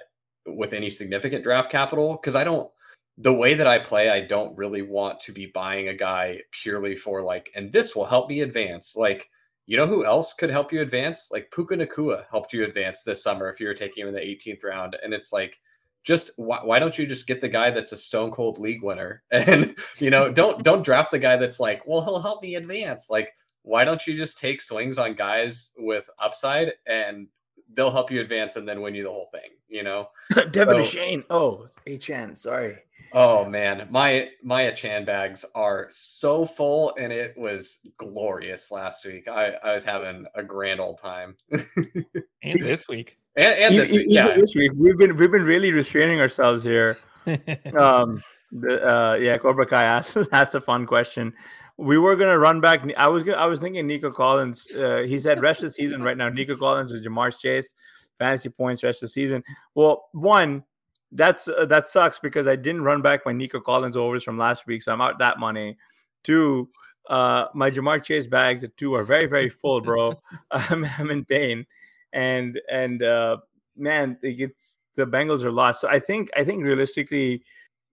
[0.46, 2.70] with any significant draft capital because I don't
[3.18, 6.96] the way that I play, I don't really want to be buying a guy purely
[6.96, 8.96] for like, and this will help me advance.
[8.96, 9.28] Like
[9.66, 11.28] you know who else could help you advance?
[11.30, 14.20] Like Puka Nacua helped you advance this summer if you were taking him in the
[14.20, 14.96] 18th round.
[15.02, 15.58] And it's like,
[16.02, 19.22] just why, why don't you just get the guy that's a stone cold league winner?
[19.30, 23.08] And you know, don't don't draft the guy that's like, well, he'll help me advance.
[23.10, 23.30] Like,
[23.62, 27.28] why don't you just take swings on guys with upside and
[27.74, 30.08] they'll help you advance and then win you the whole thing, you know?
[30.50, 31.24] Devin so, Shane.
[31.30, 32.78] Oh, HN, sorry.
[33.12, 39.26] Oh man, my my Achane bags are so full, and it was glorious last week.
[39.26, 41.36] I, I was having a grand old time.
[41.50, 43.18] and this week.
[43.36, 44.34] And, and this week, yeah.
[44.34, 46.98] This week, we've been we've been really restraining ourselves here.
[47.78, 51.32] um, the, uh, yeah, Cobra Kai asked asked a fun question.
[51.76, 52.82] We were gonna run back.
[52.96, 54.70] I was gonna, I was thinking Nico Collins.
[54.76, 56.28] Uh, he said rest of the season right now.
[56.28, 57.74] Nico Collins and Ja'Marr Chase,
[58.18, 59.42] fantasy points rest of the season.
[59.74, 60.64] Well, one
[61.12, 64.66] that's uh, that sucks because I didn't run back my Nico Collins overs from last
[64.66, 65.76] week, so I'm out that money.
[66.22, 66.68] Two,
[67.08, 70.12] uh, my Ja'Marr Chase bags at two are very very full, bro.
[70.50, 71.66] I'm, I'm in pain,
[72.12, 73.38] and and uh,
[73.76, 75.80] man, it's the Bengals are lost.
[75.80, 77.42] So I think I think realistically,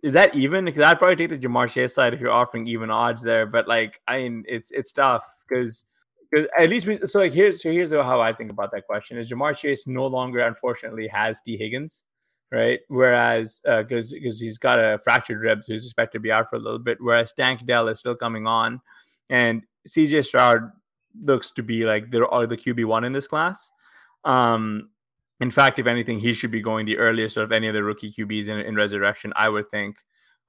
[0.03, 0.65] is that even?
[0.65, 3.45] Because I'd probably take the Ja'Marr Chase side if you're offering even odds there.
[3.45, 5.85] But like, I mean, it's it's tough because
[6.29, 9.17] because at least we so like here's so here's how I think about that question
[9.17, 12.03] is Ja'Marr Chase no longer unfortunately has Tee Higgins
[12.51, 12.79] right?
[12.87, 16.49] Whereas because uh, because he's got a fractured rib, so he's expected to be out
[16.49, 16.97] for a little bit.
[16.99, 18.81] Whereas Tank Dell is still coming on,
[19.29, 20.71] and CJ Stroud
[21.23, 23.71] looks to be like the are the QB one in this class.
[24.23, 24.89] Um,
[25.39, 28.11] in fact, if anything, he should be going the earliest of any of the rookie
[28.11, 29.33] QBs in, in resurrection.
[29.35, 29.97] I would think.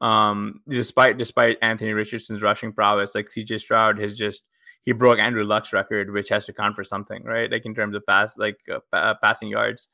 [0.00, 4.44] Um, despite despite Anthony Richardson's rushing prowess, like CJ Stroud has just
[4.84, 7.50] he broke Andrew Luck's record, which has to count for something, right?
[7.50, 8.58] Like in terms of pass, like
[8.92, 9.88] uh, passing yards.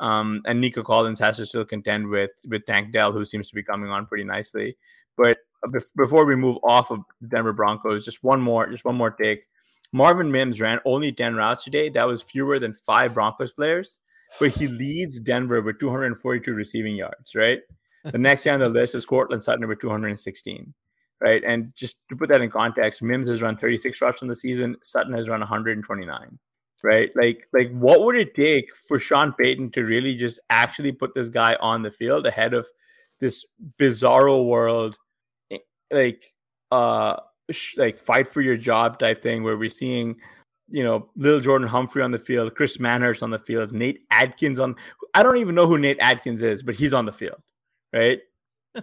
[0.00, 3.54] Um, and Nico Collins has to still contend with with Tank Dell, who seems to
[3.54, 4.76] be coming on pretty nicely.
[5.16, 9.10] But uh, before we move off of Denver Broncos, just one more, just one more
[9.10, 9.44] take.
[9.92, 11.88] Marvin Mims ran only 10 routes today.
[11.88, 13.98] That was fewer than five Broncos players,
[14.38, 17.60] but he leads Denver with 242 receiving yards, right?
[18.04, 20.72] The next guy on the list is Courtland Sutton with 216,
[21.20, 21.42] right?
[21.44, 24.76] And just to put that in context, Mims has run 36 routes in the season.
[24.82, 26.38] Sutton has run 129
[26.82, 27.10] right?
[27.14, 31.28] Like, like what would it take for Sean Payton to really just actually put this
[31.28, 32.66] guy on the field ahead of
[33.18, 33.44] this
[33.78, 34.96] bizarro world,
[35.50, 35.58] eh,
[35.90, 36.34] like,
[36.70, 37.16] uh,
[37.76, 40.16] like fight for your job type thing where we're seeing,
[40.68, 44.58] you know, little Jordan Humphrey on the field, Chris Manhertz on the field, Nate Adkins
[44.58, 44.76] on.
[45.14, 47.42] I don't even know who Nate Adkins is, but he's on the field,
[47.92, 48.20] right?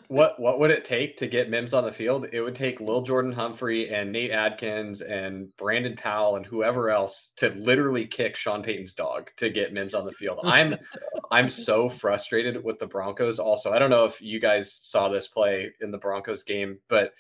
[0.08, 2.28] What what would it take to get Mims on the field?
[2.32, 7.32] It would take Lil Jordan Humphrey and Nate Adkins and Brandon Powell and whoever else
[7.38, 10.40] to literally kick Sean Payton's dog to get Mims on the field.
[10.44, 10.76] I'm
[11.32, 13.40] I'm so frustrated with the Broncos.
[13.40, 17.14] Also, I don't know if you guys saw this play in the Broncos game, but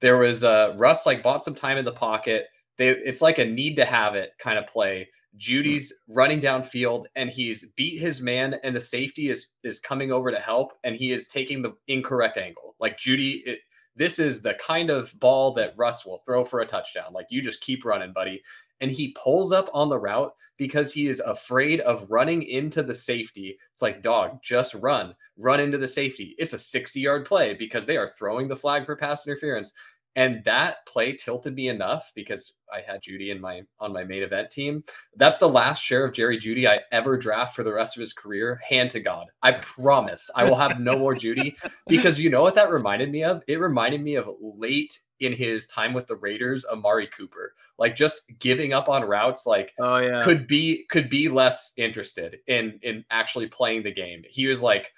[0.00, 3.44] there was uh Russ like bought some time in the pocket, they it's like a
[3.44, 5.08] need to have it kind of play.
[5.38, 6.14] Jeudy's hmm.
[6.14, 10.38] running downfield and he's beat his man and the safety is is coming over to
[10.38, 12.76] help and he is taking the incorrect angle.
[12.80, 13.60] Like Jeudy it,
[13.96, 17.12] this is the kind of ball that Russ will throw for a touchdown.
[17.12, 18.42] Like you just keep running, buddy.
[18.80, 22.94] And he pulls up on the route because he is afraid of running into the
[22.94, 23.58] safety.
[23.72, 26.34] It's like, dog, just run, run into the safety.
[26.38, 29.72] It's a 60 yard play because they are throwing the flag for pass interference.
[30.14, 34.22] And that play tilted me enough because I had Jeudy in my on my main
[34.22, 34.84] event team.
[35.16, 38.12] That's the last share of Jerry Jeudy I ever draft for the rest of his
[38.12, 38.60] career.
[38.66, 39.28] Hand to God.
[39.42, 43.24] I promise I will have no more Jeudy because you know what that reminded me
[43.24, 43.42] of?
[43.46, 47.54] It reminded me of late in his time with the Raiders, Amari Cooper.
[47.78, 52.38] Like just giving up on routes, like oh yeah, could be could be less interested
[52.46, 54.22] in in actually playing the game.
[54.28, 54.92] He was like,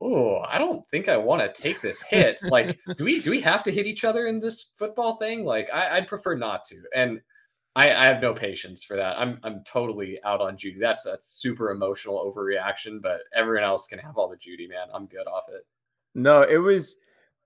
[0.00, 2.40] oh, I don't think I want to take this hit.
[2.50, 5.44] like, do we do we have to hit each other in this football thing?
[5.44, 6.76] Like, I, would prefer not to.
[6.94, 7.20] And
[7.76, 9.18] I, I, have no patience for that.
[9.18, 10.80] I'm I'm totally out on Jeudy.
[10.80, 14.88] That's a super emotional overreaction, but everyone else can have all the Jeudy, man.
[14.92, 15.64] I'm good off it.
[16.14, 16.96] No, it was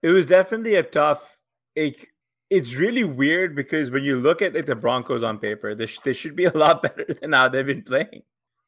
[0.02, 1.38] it was definitely a tough.
[1.74, 2.06] It,
[2.50, 6.00] it's really weird because when you look at like, the Broncos on paper, they, sh-
[6.04, 8.22] they should be a lot better than how they've been playing.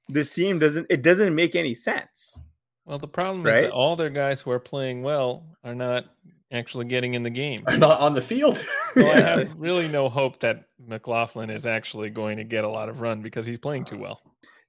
[0.09, 0.87] This team doesn't.
[0.90, 2.38] It doesn't make any sense.
[2.85, 3.64] Well, the problem right?
[3.64, 6.07] is that all their guys who are playing well are not
[6.53, 7.64] actually getting in the game.
[7.66, 8.62] Are not on the field.
[8.94, 12.88] well, I have really no hope that McLaughlin is actually going to get a lot
[12.88, 14.20] of run because he's playing too well.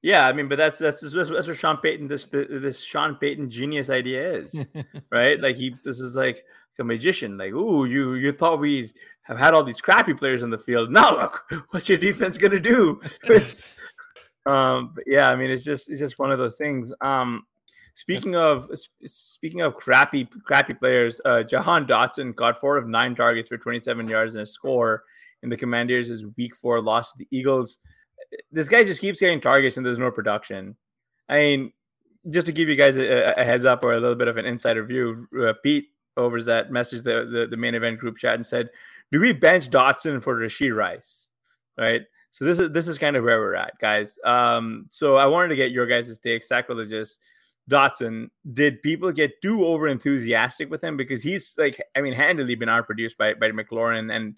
[0.02, 3.50] Yeah, I mean, but that's that's that's, that's what Sean Payton this this Sean Payton
[3.50, 4.66] genius idea is,
[5.12, 5.40] right?
[5.40, 6.46] Like he this is like
[6.78, 7.40] a magician.
[7.40, 10.92] Like, ooh, you you thought we have had all these crappy players in the field.
[10.92, 13.02] Now look, what's your defense gonna do?
[14.46, 16.94] um, but yeah, I mean, it's just it's just one of those things.
[17.02, 17.44] Um,
[17.96, 18.88] Speaking That's...
[19.02, 23.58] of speaking of crappy crappy players, uh, Jahan Dotson got four of nine targets for
[23.58, 25.04] 27 yards and a score
[25.42, 27.80] in the Commanders' Week Four loss to the Eagles.
[28.52, 30.76] This guy just keeps getting targets and there's no production.
[31.30, 31.74] I mean,
[32.30, 34.46] just to give you guys a, a heads up or a little bit of an
[34.46, 38.46] insider view, uh, Pete over that message the, the the main event group chat and
[38.46, 38.70] said,
[39.12, 41.30] "Do we bench Dotson for Rashee Rice?"
[41.78, 42.02] Right.
[42.32, 44.18] So this is this is kind of where we're at, guys.
[44.26, 47.20] Um, so I wanted to get your guys' take, Sackreligious.
[47.70, 52.56] Dotson, did people get too over enthusiastic with him because he's like, I mean, handily
[52.56, 54.38] been outproduced by by McLaurin and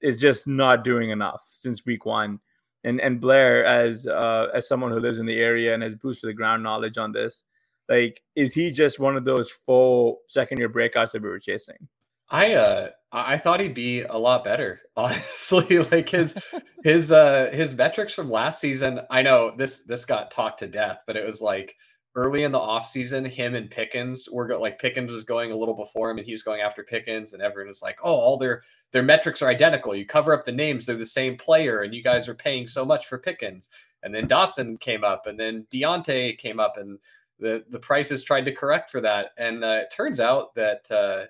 [0.00, 2.40] is just not doing enough since week one.
[2.84, 6.28] And and Blair, as uh, as someone who lives in the area and has boosted
[6.28, 7.44] the ground knowledge on this,
[7.88, 11.88] like, is he just one of those full second year breakouts that we were chasing?
[12.30, 15.78] I uh I thought he'd be a lot better, honestly.
[15.78, 16.36] like his
[16.84, 19.00] his uh his metrics from last season.
[19.10, 21.74] I know this this got talked to death, but it was like
[22.14, 25.74] early in the offseason, him and Pickens were go- like Pickens was going a little
[25.74, 28.62] before him and he was going after Pickens, and everyone was like, Oh, all their
[28.92, 29.94] their metrics are identical.
[29.94, 32.84] You cover up the names, they're the same player, and you guys are paying so
[32.84, 33.70] much for Pickens.
[34.02, 36.98] And then Dotson came up, and then Diontae came up, and
[37.38, 39.30] the the prices tried to correct for that.
[39.38, 41.26] And uh, it turns out that uh,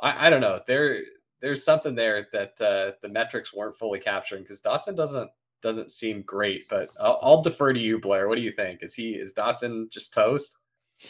[0.00, 1.00] I, I don't know, there
[1.40, 5.30] there's something there that uh, the metrics weren't fully capturing because Dotson doesn't
[5.62, 8.28] doesn't seem great, but I'll, I'll, defer to you, Blair.
[8.28, 8.82] What do you think?
[8.82, 10.58] Is he is Dotson just toast?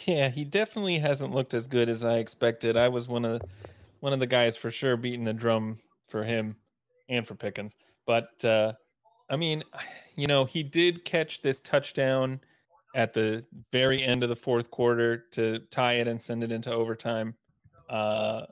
[0.05, 2.77] Yeah, he definitely hasn't looked as good as I expected.
[2.77, 3.41] I was one of
[3.99, 6.55] one of the guys for sure beating the drum for him
[7.07, 7.75] and for Pickens.
[8.05, 8.73] But uh,
[9.29, 9.63] I mean,
[10.15, 12.41] you know, he did catch this touchdown
[12.95, 16.71] at the very end of the fourth quarter to tie it and send it into
[16.71, 17.35] overtime.
[17.87, 18.43] Uh,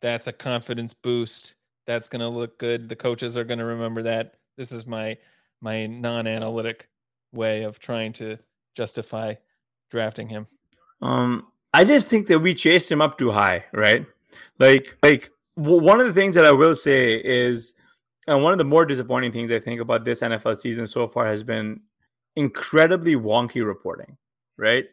[0.00, 1.54] that's a confidence boost.
[1.86, 2.88] That's going to look good.
[2.88, 4.34] The coaches are going to remember that.
[4.56, 5.16] This is my
[5.60, 6.88] my non-analytic
[7.32, 8.38] way of trying to
[8.74, 9.34] justify
[9.90, 10.46] drafting him.
[11.02, 14.06] Um, I just think that we chased him up too high, right?
[14.58, 17.74] Like, like one of the things that I will say is,
[18.26, 21.26] and one of the more disappointing things I think about this NFL season so far
[21.26, 21.80] has been
[22.36, 24.16] incredibly wonky reporting,
[24.56, 24.86] right?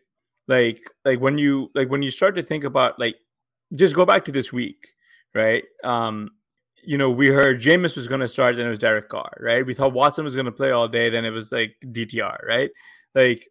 [0.48, 3.16] Like, like when you like when you start to think about like,
[3.76, 4.88] just go back to this week,
[5.36, 5.64] right?
[5.84, 6.32] Um,
[6.84, 9.66] you know, we heard Jameis was going to start, then it was Derek Carr, right?
[9.66, 12.70] We thought Watson was going to play all day, then it was like DTR, right?
[13.14, 13.48] Like,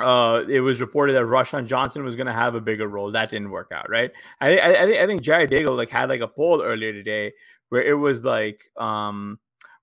[0.00, 3.12] uh, it was reported that Roschon Johnson was going to have a bigger role.
[3.12, 4.10] That didn't work out, right?
[4.40, 7.32] I, I, I think Jared Daigle like had like a poll earlier today
[7.68, 9.38] where it was like, um,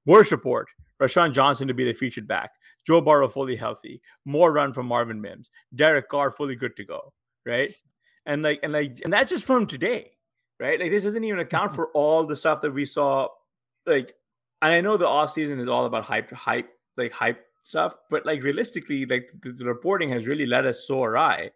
[0.06, 0.68] worst report:
[1.02, 2.52] Roschon Johnson to be the featured back,
[2.86, 7.14] Joe Burrow fully healthy, more run from Marvin Mims, Derek Carr fully good to go,
[7.46, 7.74] right?
[8.26, 10.12] And like, and like, and that's just from today
[10.62, 10.80] right?
[10.80, 13.28] Like this doesn't even account for all the stuff that we saw.
[13.86, 14.14] Like,
[14.62, 18.26] and I know the off season is all about hype, hype, like hype stuff, but
[18.26, 21.52] like realistically, like the, the reporting has really led us so awry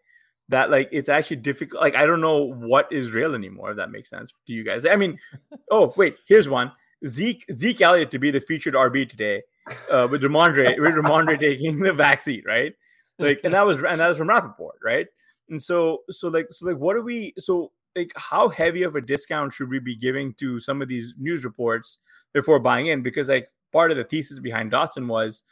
[0.49, 1.81] that like it's actually difficult.
[1.81, 3.71] Like I don't know what is real anymore.
[3.71, 4.85] If that makes sense to you guys.
[4.85, 5.19] I mean,
[5.71, 6.71] oh wait, here's one.
[7.07, 9.43] Zeke Zeke Elliott to be the featured RB today,
[9.91, 12.73] uh, with Rhamondre with Rhamondre taking the backseat, right?
[13.19, 15.07] Like, and that was and that was from Rappaport, right?
[15.49, 19.01] And so so like so like what are we so like how heavy of a
[19.01, 21.99] discount should we be giving to some of these news reports
[22.33, 23.01] before buying in?
[23.01, 25.43] Because like part of the thesis behind Dotson was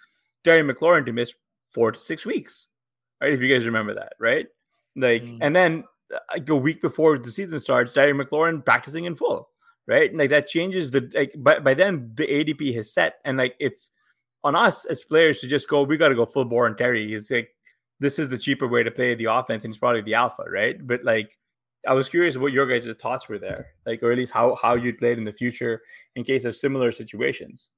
[0.44, 1.34] Terry McLaurin to miss
[1.74, 2.68] four to six weeks,
[3.22, 3.34] right?
[3.34, 4.48] If you guys remember that, right?
[4.96, 5.39] Like, mm.
[5.41, 5.84] and then
[6.32, 9.50] like a week before the season starts, Terry McLaurin practicing in full,
[9.88, 10.14] right?
[10.16, 11.34] Like that changes the like.
[11.38, 13.91] By by then the ADP has set, and like it's
[14.44, 15.84] on us as players to just go.
[15.84, 17.08] We got to go full bore on Terry.
[17.08, 17.50] He's like,
[18.00, 20.86] this is the cheaper way to play the offense, and he's probably the alpha, right?
[20.86, 21.38] But like
[21.88, 24.75] I was curious what your guys' thoughts were there, like, or at least how how
[24.75, 25.81] you'd play it in the future
[26.15, 27.69] in case of similar situations.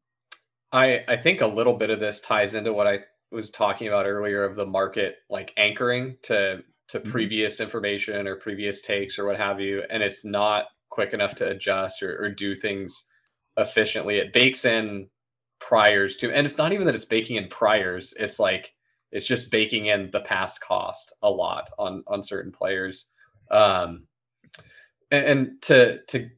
[0.72, 3.00] I I think a little bit of this ties into what I
[3.32, 7.12] was talking about earlier of the market like anchoring to to mm-hmm.
[7.12, 11.50] previous information or previous takes or what have you, and it's not quick enough to
[11.50, 13.06] adjust or, or do things
[13.58, 14.18] efficiently.
[14.18, 15.10] It bakes in
[15.60, 18.14] priors to, and it's not even that it's baking in priors.
[18.20, 18.74] It's like
[19.12, 23.08] it's just baking in the past cost a lot on on certain players.
[23.52, 24.08] Um,
[25.12, 26.30] and, and to to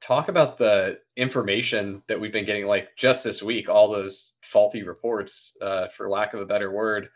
[0.00, 4.82] talk about the information that we've been getting, like just this week, all those faulty
[4.82, 7.08] reports, uh, for lack of a better word.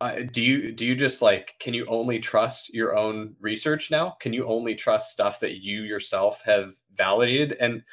[0.00, 4.16] Uh, do you do you just like can you only trust your own research now?
[4.20, 7.56] Can you only trust stuff that you yourself have validated?
[7.60, 7.84] And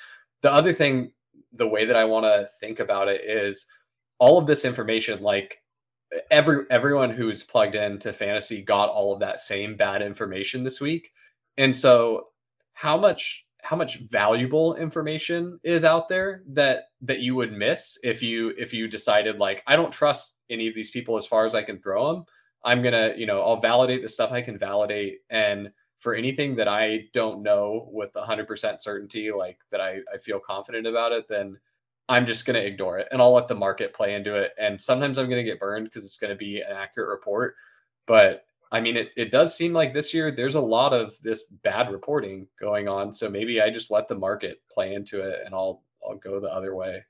[0.42, 1.12] the other thing,
[1.54, 3.68] the way that I want to think about it is
[4.18, 5.62] all of this information, like
[6.32, 11.12] every everyone who's plugged into fantasy got all of that same bad information this week.
[11.58, 12.28] And so
[12.74, 18.24] how much how much valuable information is out there that that you would miss if
[18.24, 21.56] you if you decided like i don't trust any of these people as far as
[21.56, 22.26] i can throw them
[22.64, 25.20] i'm gonna you know i'll validate the stuff i can validate.
[25.30, 30.40] And for anything that i don't know with 100% certainty like that i, I feel
[30.40, 31.58] confident about it then
[32.10, 34.52] I'm just going to ignore it and I'll let the market play into it.
[34.60, 37.56] And sometimes I'm going to get burned because it's going to be an accurate report.
[38.08, 41.46] But I mean, it, it does seem like this year there's a lot of this
[41.46, 43.14] bad reporting going on.
[43.14, 46.48] So maybe I just let the market play into it and I'll I'll go the
[46.48, 47.04] other way.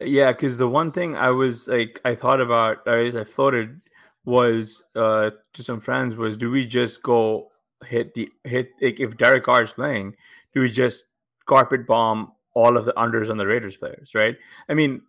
[0.00, 3.80] Yeah, because the one thing I was like I thought about or as I floated
[4.24, 7.50] was uh to some friends was do we just go
[7.84, 10.14] hit the hit like, if Derek Carr is playing,
[10.54, 11.06] do we just
[11.46, 14.36] carpet bomb all of the unders on the Raiders players, right?
[14.68, 15.02] I mean,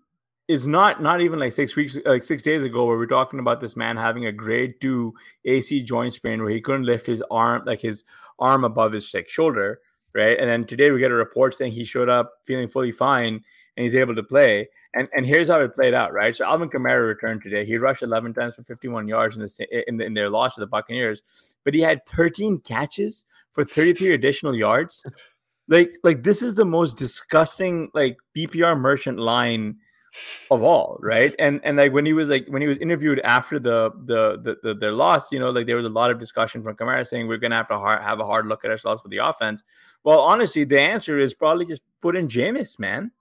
[0.47, 3.61] it's not not even like six weeks, like six days ago, where we're talking about
[3.61, 5.13] this man having a grade two
[5.45, 8.03] AC joint sprain where he couldn't lift his arm, like his
[8.39, 9.79] arm above his like shoulder,
[10.13, 10.37] right?
[10.37, 13.41] And then today we get a report saying he showed up feeling fully fine
[13.77, 14.67] and he's able to play.
[14.93, 16.35] And and here's how it played out, right?
[16.35, 17.65] So Alvin Kamara returned today.
[17.65, 20.59] He rushed 11 times for 51 yards in the in, the, in their loss to
[20.59, 21.23] the Buccaneers,
[21.63, 25.05] but he had 13 catches for 33 additional yards.
[25.68, 29.78] Like, like this is the most disgusting like PPR merchant line
[30.51, 31.34] of all, right?
[31.39, 34.57] And and like when he was like when he was interviewed after the the the,
[34.61, 37.28] the their loss, you know, like there was a lot of discussion from Kamara saying
[37.28, 39.64] we're gonna have to hard, have a hard look at ourselves for the offense.
[40.03, 43.11] Well, honestly, the answer is probably just put in Jameis, man.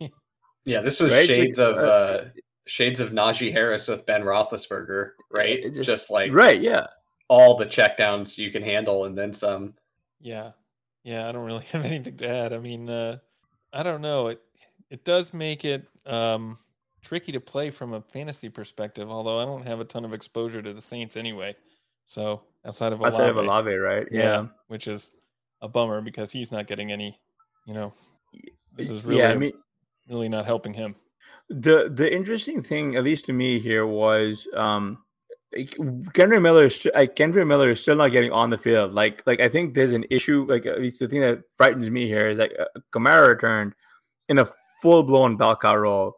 [0.64, 1.28] yeah, this was right?
[1.28, 2.24] shades so, of uh, uh,
[2.66, 5.62] shades of Najee Harris with Ben Roethlisberger, right?
[5.74, 6.86] Just, just like right, yeah,
[7.28, 9.74] all the checkdowns you can handle and then some.
[10.20, 10.52] Yeah,
[11.06, 12.52] yeah, I don't really have anything to add.
[12.52, 13.18] I mean, uh,
[13.72, 14.26] I don't know.
[14.26, 14.42] It
[14.90, 16.58] it does make it um,
[17.00, 19.08] tricky to play from a fantasy perspective.
[19.08, 21.54] Although I don't have a ton of exposure to the Saints anyway.
[22.06, 24.06] So outside of Olave, outside of Olave, right?
[24.10, 24.22] Yeah.
[24.22, 25.12] yeah, which is
[25.62, 27.18] a bummer because he's not getting any.
[27.66, 27.92] You know,
[28.74, 29.52] this is really, yeah, I mean,
[30.08, 30.96] really not helping him.
[31.48, 34.98] The the interesting thing, at least to me, here was um,
[35.54, 38.92] Kendre Miller is like Kendre Miller is still not getting on the field.
[38.92, 40.46] Like like I think there's an issue.
[40.48, 43.74] Like at least the thing that frightens me here is like uh, Kamara returned
[44.28, 44.46] in a
[44.82, 46.16] full blown cow role.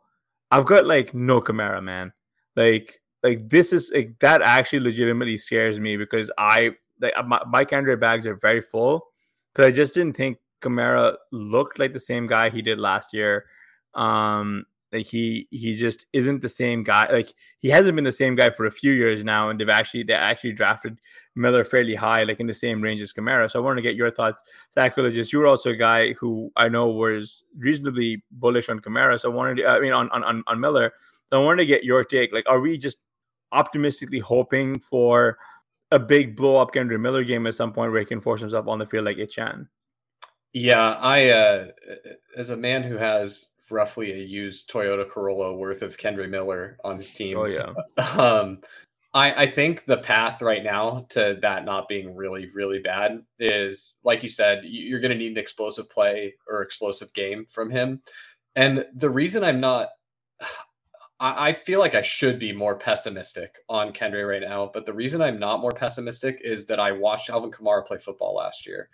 [0.51, 2.13] I've got like no Kamara, man.
[2.57, 7.65] Like like this is like that actually legitimately scares me because I like my, my
[7.65, 9.07] Kendre bags are very full
[9.53, 13.45] because I just didn't think Kamara looked like the same guy he did last year.
[13.95, 17.11] Um, like he he just isn't the same guy.
[17.11, 20.03] Like he hasn't been the same guy for a few years now, and they've actually
[20.03, 20.99] they actually drafted
[21.37, 23.51] Miller fairly high, like in the same range as Kamara.
[23.51, 24.43] So I wanted to get your thoughts,
[24.77, 25.33] Sackreligious.
[25.33, 29.21] You were also a guy who I know was reasonably bullish on Kamara.
[29.21, 30.93] So I wanted, to, I mean, on on on Miller.
[31.29, 32.33] So I wanted to get your take.
[32.33, 32.99] Like, are we just
[33.53, 35.39] optimistically hoping for
[35.91, 38.67] a big blow up Kendre Miller game at some point where he can force himself
[38.67, 39.69] on the field like Achane?
[40.55, 41.67] Yeah, I uh,
[42.37, 46.97] as a man who has roughly a used Toyota Corolla worth of Kendre Miller on
[46.99, 47.39] his team.
[47.39, 47.73] Oh yeah.
[48.19, 48.61] Um,
[49.15, 53.97] I, I think the path right now to that not being really really bad is
[54.05, 58.03] like you said you're going to need an explosive play or explosive game from him
[58.57, 59.91] And the reason I'm not,
[61.21, 64.71] I, I feel like I should be more pessimistic on Kendre right now.
[64.75, 68.35] But the reason I'm not more pessimistic is that I watched Alvin Kamara play football
[68.37, 68.91] last year.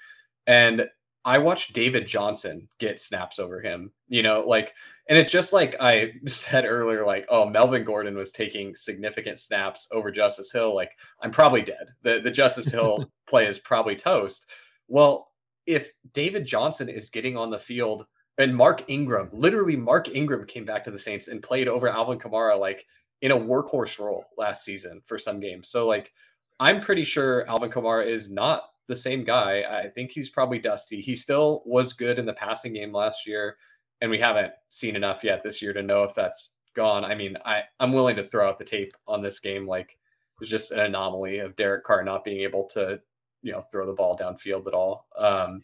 [0.46, 0.88] And
[1.24, 4.74] I watched David Johnson get snaps over him, you know, like,
[5.08, 9.88] and it's just like I said earlier, like, oh, Melvin Gordon was taking significant snaps
[9.90, 10.74] over Justice Hill.
[10.74, 10.90] Like,
[11.22, 11.88] I'm probably dead.
[12.02, 14.50] The the Justice Hill play is probably toast.
[14.88, 15.30] Well,
[15.66, 18.06] if David Johnson is getting on the field
[18.36, 22.18] and Mark Ingram, literally Mark Ingram came back to the Saints and played over Alvin
[22.18, 22.84] Kamara like
[23.22, 25.68] in a workhorse role last season for some games.
[25.70, 26.12] So like
[26.60, 29.62] I'm pretty sure Alvin Kamara is not the same guy.
[29.62, 31.00] I think he's probably dusty.
[31.00, 33.56] He still was good in the passing game last year,
[34.00, 37.04] and we haven't seen enough yet this year to know if that's gone.
[37.04, 39.66] I mean, I I'm willing to throw out the tape on this game.
[39.66, 39.96] Like
[40.40, 43.00] it's just an anomaly of Derek Carr not being able to,
[43.42, 45.06] you know, throw the ball downfield at all.
[45.16, 45.62] Um,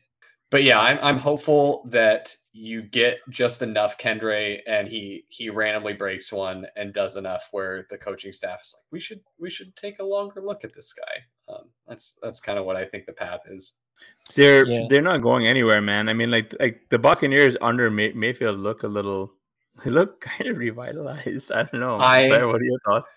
[0.50, 5.92] but yeah, I'm I'm hopeful that you get just enough Kendre and he he randomly
[5.92, 9.74] breaks one and does enough where the coaching staff is like, we should we should
[9.76, 11.54] take a longer look at this guy.
[11.54, 13.74] Um, that's that's kind of what I think the path is.
[14.34, 14.86] They're yeah.
[14.88, 16.08] they're not going anywhere, man.
[16.08, 19.32] I mean, like like the Buccaneers under May- Mayfield look a little
[19.84, 21.52] they look kind of revitalized.
[21.52, 21.96] I don't know.
[21.96, 23.12] I, what are your thoughts?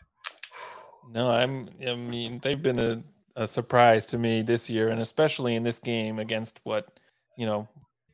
[1.12, 1.70] No, I'm.
[1.86, 3.04] I mean, they've been a,
[3.36, 7.00] a surprise to me this year, and especially in this game against what
[7.38, 7.68] you know,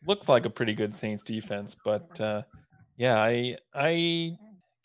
[0.06, 1.76] looks like a pretty good Saints defense.
[1.84, 2.44] But uh,
[2.98, 4.38] yeah, I I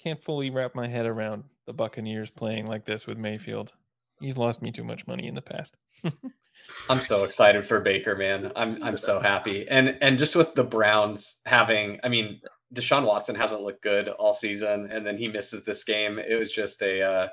[0.02, 3.72] can't fully wrap my head around the Buccaneers playing like this with Mayfield.
[4.20, 5.76] He's lost me too much money in the past.
[6.88, 8.52] I'm so excited for Baker, man.
[8.56, 9.66] I'm I'm so happy.
[9.68, 12.40] And and just with the Browns having, I mean,
[12.74, 16.18] Deshaun Watson hasn't looked good all season, and then he misses this game.
[16.18, 17.28] It was just a uh,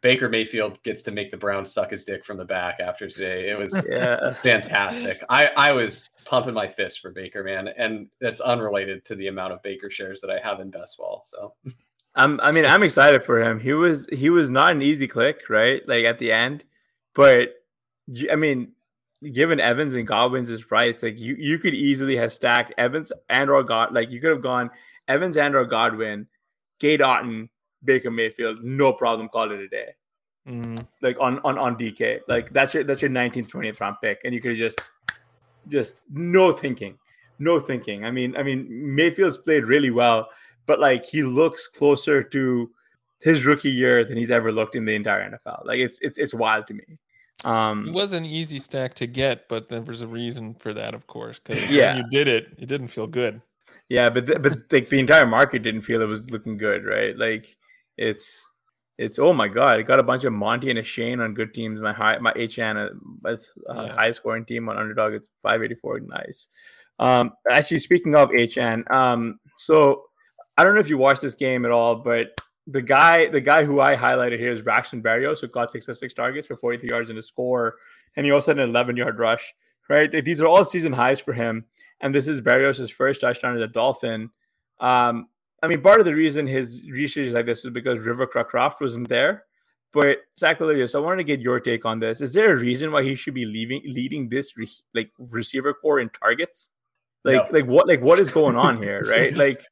[0.00, 3.50] Baker Mayfield gets to make the Browns suck his dick from the back after today.
[3.50, 4.34] It was yeah.
[4.42, 5.22] fantastic.
[5.28, 9.52] I, I was pumping my fist for Baker, man, and that's unrelated to the amount
[9.52, 11.22] of Baker shares that I have in Best Ball.
[11.24, 11.54] So,
[12.14, 13.60] I'm, I mean, I'm excited for him.
[13.60, 15.86] He was he was not an easy click, right?
[15.86, 16.64] Like at the end,
[17.14, 17.54] but
[18.30, 18.72] I mean,
[19.32, 23.62] given Evans and Godwin's price, like you you could easily have stacked Evans and or
[23.62, 24.70] God, like you could have gone
[25.06, 26.26] Evans and or Godwin,
[26.78, 27.48] Cade Otton,
[27.84, 29.94] Baker Mayfield, no problem, call it a day.
[30.48, 30.86] Mm.
[31.02, 34.34] Like on on on DK, like that's your that's your 19th, 20th round pick, and
[34.34, 34.80] you could just
[35.68, 36.98] just no thinking,
[37.38, 38.04] no thinking.
[38.04, 40.28] I mean, I mean Mayfield's played really well,
[40.66, 42.70] but like he looks closer to
[43.20, 45.66] his rookie year than he's ever looked in the entire NFL.
[45.66, 46.98] Like it's it's it's wild to me.
[47.44, 50.94] Um, it was an easy stack to get, but there was a reason for that,
[50.94, 51.38] of course.
[51.38, 53.40] Because yeah, you did it, it didn't feel good.
[53.88, 57.16] Yeah, but the, but like the entire market didn't feel it was looking good, right?
[57.16, 57.56] Like
[58.00, 58.44] it's
[58.98, 61.80] it's oh my god, I got a bunch of Monty and Achane on good teams.
[61.80, 62.88] My high my HN uh,
[63.22, 63.94] that's yeah.
[63.94, 65.12] high scoring team on underdog.
[65.12, 66.00] It's 584.
[66.00, 66.48] Nice.
[66.98, 70.04] Um, actually, speaking of HN, um, so
[70.58, 72.28] I don't know if you watched this game at all, but
[72.66, 75.96] the guy the guy who I highlighted here is Braxton Berrios, who caught six of
[75.96, 77.76] six targets for 43 yards and a score,
[78.16, 79.54] and he also had an 11 yard rush.
[79.88, 81.64] Right, these are all season highs for him,
[82.00, 84.30] and this is Berrios' first touchdown as a Dolphin.
[84.78, 85.26] Um,
[85.62, 89.08] I mean, part of the reason his is like this is because River Cracraft wasn't
[89.08, 89.44] there.
[89.92, 92.20] But Sacrilege, I wanted to get your take on this.
[92.20, 95.98] Is there a reason why he should be leaving leading this re, like receiver core
[96.00, 96.70] in targets?
[97.24, 97.58] Like, no.
[97.58, 99.34] like what, like what is going on here, right?
[99.36, 99.64] Like,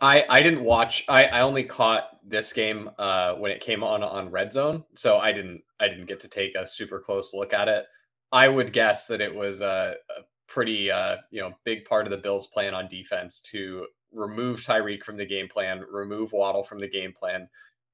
[0.00, 1.04] I I didn't watch.
[1.08, 5.18] I I only caught this game uh when it came on on Red Zone, so
[5.18, 7.84] I didn't I didn't get to take a super close look at it.
[8.32, 12.10] I would guess that it was a, a pretty uh you know big part of
[12.10, 13.86] the Bills' plan on defense to
[14.16, 17.48] remove Tyreek from the game plan, remove Waddle from the game plan.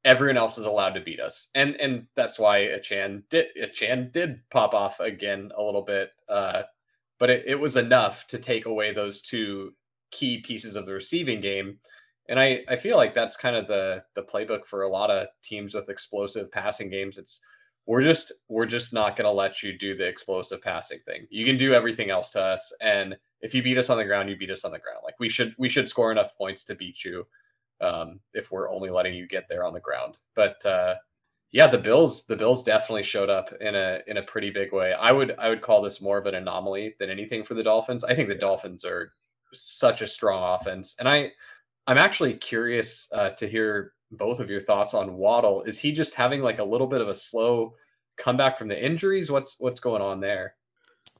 [0.04, 4.40] Everyone else is allowed to beat us, and and that's why Achane did Achane did
[4.50, 6.62] pop off again a little bit, uh,
[7.18, 9.72] but it, it was enough to take away those two
[10.10, 11.78] key pieces of the receiving game.
[12.28, 15.28] And I, I feel like that's kind of the the playbook for a lot of
[15.42, 17.18] teams with explosive passing games.
[17.18, 17.40] It's
[17.86, 21.26] we're just we're just not going to let you do the explosive passing thing.
[21.30, 24.30] You can do everything else to us, and if you beat us on the ground,
[24.30, 25.00] you beat us on the ground.
[25.04, 27.26] Like we should we should score enough points to beat you
[27.80, 30.18] um, if we're only letting you get there on the ground.
[30.36, 30.94] But uh,
[31.50, 34.94] yeah, the Bills the Bills definitely showed up in a in a pretty big way.
[34.94, 38.04] I would I would call this more of an anomaly than anything for the Dolphins.
[38.04, 39.12] I think the Dolphins are
[39.52, 41.32] such a strong offense, and I
[41.86, 45.62] I'm actually curious uh, to hear both of your thoughts on Waddle.
[45.62, 47.74] Is he just having like a little bit of a slow
[48.16, 49.30] comeback from the injuries?
[49.30, 50.54] What's what's going on there?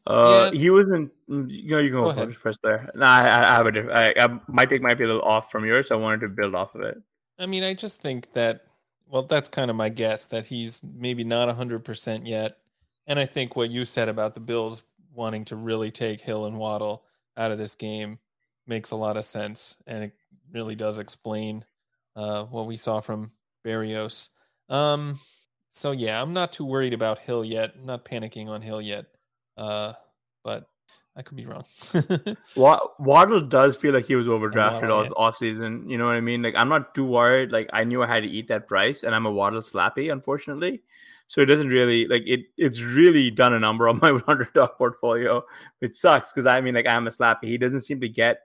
[0.06, 0.58] Uh, yeah.
[0.58, 1.10] he wasn't.
[1.28, 2.90] Mm, you know, you can go, go first there.
[2.94, 3.92] Nah, I, I have a.
[3.92, 5.88] I, I, my take might be a little off from yours.
[5.88, 7.00] So I wanted to build off of it.
[7.38, 8.64] I mean, I just think that.
[9.08, 12.56] Well, that's kind of my guess that he's maybe not hundred percent yet,
[13.06, 14.84] and I think what you said about the Bills
[15.14, 17.04] wanting to really take Hill and Waddle
[17.36, 18.20] out of this game
[18.66, 20.12] makes a lot of sense, and it,
[20.52, 21.64] really does explain
[22.16, 23.32] uh, what we saw from
[23.64, 24.28] Berrios.
[24.68, 25.18] Um,
[25.70, 27.74] so yeah, I'm not too worried about Hill yet.
[27.78, 29.06] I'm not panicking on Hill yet.
[29.56, 29.94] Uh,
[30.44, 30.66] but
[31.16, 31.64] I could be wrong.
[32.54, 35.88] What Waddle does feel like he was overdrafted all, all season.
[35.88, 36.42] You know what I mean?
[36.42, 37.52] Like I'm not too worried.
[37.52, 40.82] Like I knew I had to eat that price, and I'm a Waddle slappy, unfortunately.
[41.26, 42.46] So it doesn't really like it.
[42.56, 45.42] It's really done a number on my underdog portfolio.
[45.80, 47.44] It sucks because I mean, like I'm a slappy.
[47.44, 48.40] He doesn't seem to get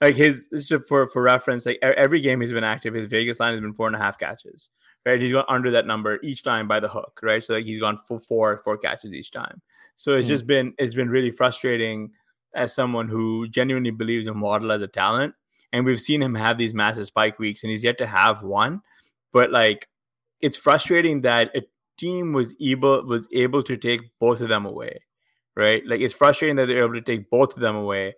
[0.00, 1.66] like his just for for reference.
[1.66, 4.18] Like every game he's been active, his Vegas line has been four and a half
[4.18, 4.70] catches.
[5.06, 7.20] Right, he's gone under that number each time by the hook.
[7.22, 9.60] Right, so like he's gone for four four catches each time.
[9.96, 12.10] So it's mm just been it's been really frustrating
[12.54, 15.34] as someone who genuinely believes in Waddle as a talent.
[15.72, 18.80] And we've seen him have these massive spike weeks, and he's yet to have one.
[19.32, 19.88] But like,
[20.40, 21.62] it's frustrating that a
[21.96, 25.00] team was able was able to take both of them away,
[25.54, 25.86] right?
[25.86, 28.14] Like it's frustrating that they're able to take both of them away,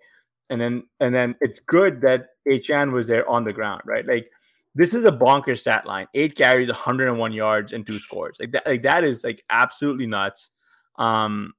[0.53, 4.07] and then and then it's good that Achane was there on the ground, right?
[4.07, 4.31] Like
[4.75, 8.37] this is a bonkers stat line: eight carries, 101 yards, and two scores.
[8.39, 10.51] Like that, like that is like absolutely nuts.
[10.97, 11.55] Um,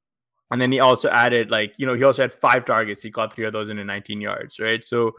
[0.52, 3.02] and then he also added like you know he also had five targets.
[3.02, 4.86] He caught three of those in 19 yards, right?
[4.86, 5.14] So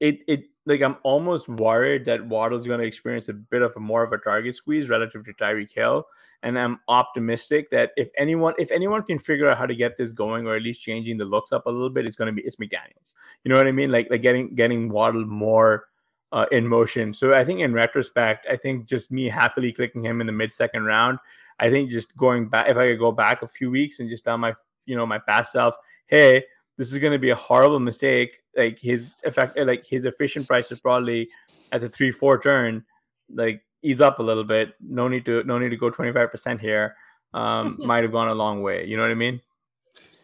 [0.00, 3.80] it it like I'm almost worried that Waddle's going to experience a bit of a
[3.80, 6.06] more of a target squeeze relative to Tyreek Hill,
[6.42, 10.12] and I'm optimistic that if anyone if anyone can figure out how to get this
[10.12, 12.46] going or at least changing the looks up a little bit, it's going to be
[12.46, 13.14] it's McDaniel's.
[13.44, 13.90] You know what I mean?
[13.90, 15.86] Like like getting getting Waddle more
[16.32, 17.12] uh, in motion.
[17.12, 20.50] So I think in retrospect, I think just me happily clicking him in the mid
[20.50, 21.18] second round.
[21.60, 24.24] I think just going back if I could go back a few weeks and just
[24.24, 24.54] tell my
[24.86, 25.74] you know my past self,
[26.06, 26.44] hey,
[26.76, 28.42] this is going to be a horrible mistake.
[28.56, 31.28] Like his effect, like his efficient price is probably
[31.72, 32.84] at the three four turn,
[33.32, 34.74] like ease up a little bit.
[34.80, 36.96] No need to no need to go twenty five percent here.
[37.32, 38.86] Um, might have gone a long way.
[38.86, 39.40] You know what I mean?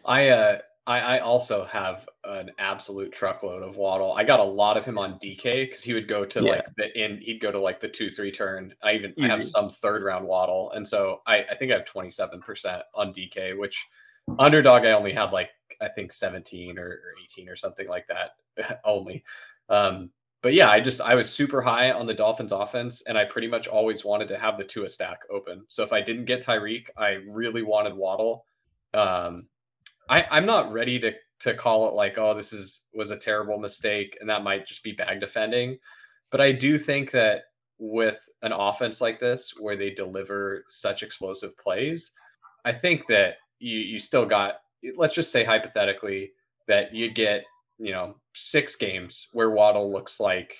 [0.05, 4.13] I uh I, I also have an absolute truckload of Waddle.
[4.13, 6.51] I got a lot of him on DK because he would go to yeah.
[6.51, 8.73] like the in he'd go to like the two three turn.
[8.83, 11.85] I even I have some third round Waddle, and so I I think I have
[11.85, 13.87] twenty seven percent on DK, which
[14.39, 15.49] underdog I only had like
[15.79, 19.23] I think 17 or, or 18 or something like that only.
[19.69, 20.11] Um,
[20.41, 23.47] but yeah, I just I was super high on the Dolphins offense, and I pretty
[23.47, 25.63] much always wanted to have the Tua stack open.
[25.67, 28.45] So if I didn't get Tyreek, I really wanted Waddle.
[28.93, 29.45] Um,
[30.09, 33.59] I, I'm not ready to to call it like, oh, this is was a terrible
[33.59, 35.77] mistake, and that might just be bag defending.
[36.31, 37.43] But I do think that
[37.77, 42.11] with an offense like this, where they deliver such explosive plays,
[42.65, 44.55] I think that you you still got
[44.95, 46.31] let's just say hypothetically
[46.67, 47.43] that you get,
[47.77, 50.57] you know, six games where Waddle looks like,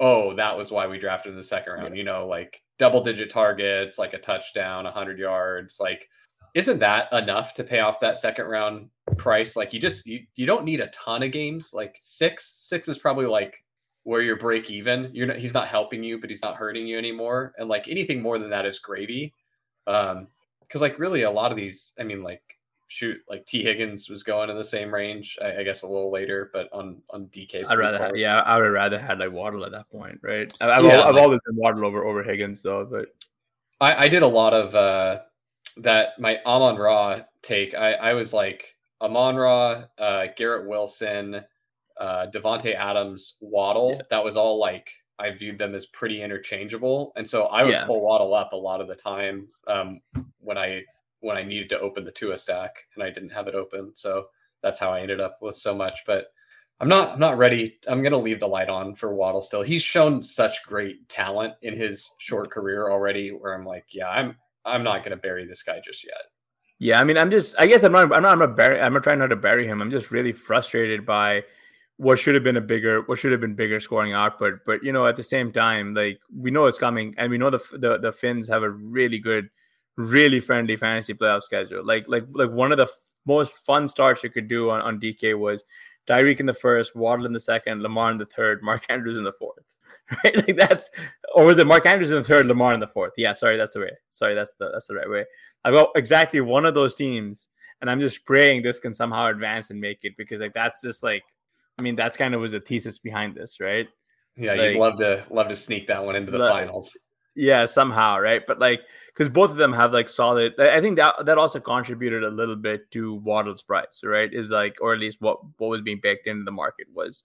[0.00, 3.30] oh, that was why we drafted in the second round, you know, like double digit
[3.30, 5.78] targets, like a touchdown, 100 yards.
[5.78, 6.08] Like,
[6.54, 9.56] isn't that enough to pay off that second round price?
[9.56, 11.72] Like, you just, you, you don't need a ton of games.
[11.74, 13.62] Like, six, six is probably like
[14.04, 15.10] where you're break even.
[15.12, 17.52] You're not, he's not helping you, but he's not hurting you anymore.
[17.58, 19.34] And like anything more than that is gravy.
[19.86, 20.28] Um,
[20.62, 22.42] because like really a lot of these, I mean, like
[22.90, 25.38] shoot, like Tee Higgins was going in the same range.
[25.40, 27.64] I, I guess a little later, but on on DK.
[27.66, 30.52] I'd rather, have, yeah, I would rather had like Waddle at that point, right?
[30.60, 33.14] I've, yeah, I've like, always been Waddle over over Higgins though, but
[33.80, 35.20] I, I did a lot of uh
[35.78, 37.74] that my Amon Ra take.
[37.74, 41.44] I I was like Amon Ra, uh, Garrett Wilson,
[41.98, 43.94] uh, Davante Adams, Waddle.
[43.94, 44.02] Yeah.
[44.10, 47.84] That was all like I viewed them as pretty interchangeable, and so I would yeah.
[47.84, 50.00] pull Waddle up a lot of the time um,
[50.40, 50.82] when I
[51.20, 53.92] when I needed to open the Tua stack and I didn't have it open.
[53.94, 54.26] So
[54.62, 56.00] that's how I ended up with so much.
[56.06, 56.26] But
[56.80, 57.78] I'm not I'm not ready.
[57.86, 59.62] I'm gonna leave the light on for Waddle still.
[59.62, 64.36] He's shown such great talent in his short career already where I'm like, yeah, I'm
[64.64, 66.22] I'm not gonna bury this guy just yet.
[66.78, 68.94] Yeah, I mean, I'm just I guess I'm not I'm not I'm not bury I'm
[68.94, 69.82] not trying not to bury him.
[69.82, 71.44] I'm just really frustrated by
[71.98, 74.60] what should have been a bigger what should have been bigger scoring output.
[74.64, 77.50] But you know, at the same time, like we know it's coming and we know
[77.50, 79.50] the the, the Finns have a really good
[79.96, 81.84] really friendly fantasy playoff schedule.
[81.84, 85.00] Like like like one of the f- most fun starts you could do on, on
[85.00, 85.64] DK was
[86.06, 89.24] Tyreek in the first, Waddle in the second, Lamar in the third, Mark Andrews in
[89.24, 89.76] the fourth.
[90.24, 90.36] Right?
[90.36, 90.90] Like that's
[91.36, 93.12] or was it Mark Andrews in the third, Lamar in the fourth?
[93.16, 93.92] Yeah, sorry, that's the way.
[94.10, 95.24] Sorry, that's the that's the right way.
[95.64, 97.48] I got exactly one of those teams,
[97.80, 101.04] and I'm just praying this can somehow advance and make it because like that's just
[101.04, 101.22] like
[101.80, 103.88] I mean, that's kind of was the thesis behind this, right?
[104.36, 106.96] Yeah, like, you'd love to love to sneak that one into the, the finals.
[107.34, 108.42] Yeah, somehow, right?
[108.46, 110.58] But like, because both of them have like solid.
[110.58, 114.32] I think that that also contributed a little bit to Waddle's price, right?
[114.32, 117.24] Is like, or at least what what was being baked into the market was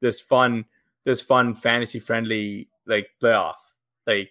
[0.00, 0.64] this fun,
[1.04, 3.54] this fun fantasy friendly like playoff.
[4.06, 4.30] Like,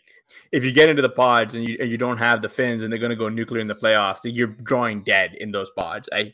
[0.52, 2.92] if you get into the pods and you and you don't have the fins and
[2.92, 6.10] they're going to go nuclear in the playoffs, you're drawing dead in those pods.
[6.12, 6.34] I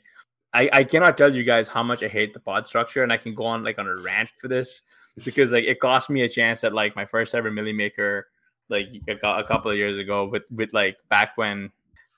[0.54, 3.18] I, I cannot tell you guys how much I hate the pod structure, and I
[3.18, 4.82] can go on like on a rant for this
[5.24, 8.28] because like it cost me a chance at like my first ever milli maker
[8.70, 11.72] like a, a couple of years ago with with like back when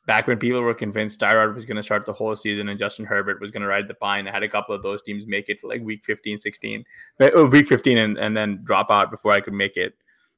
[0.07, 3.05] back when people were convinced Tyrod was going to start the whole season and Justin
[3.05, 4.27] Herbert was going to ride the pine.
[4.27, 6.83] I had a couple of those teams make it to like week 15, 16,
[7.19, 9.93] uh, week 15 and, and then drop out before I could make it.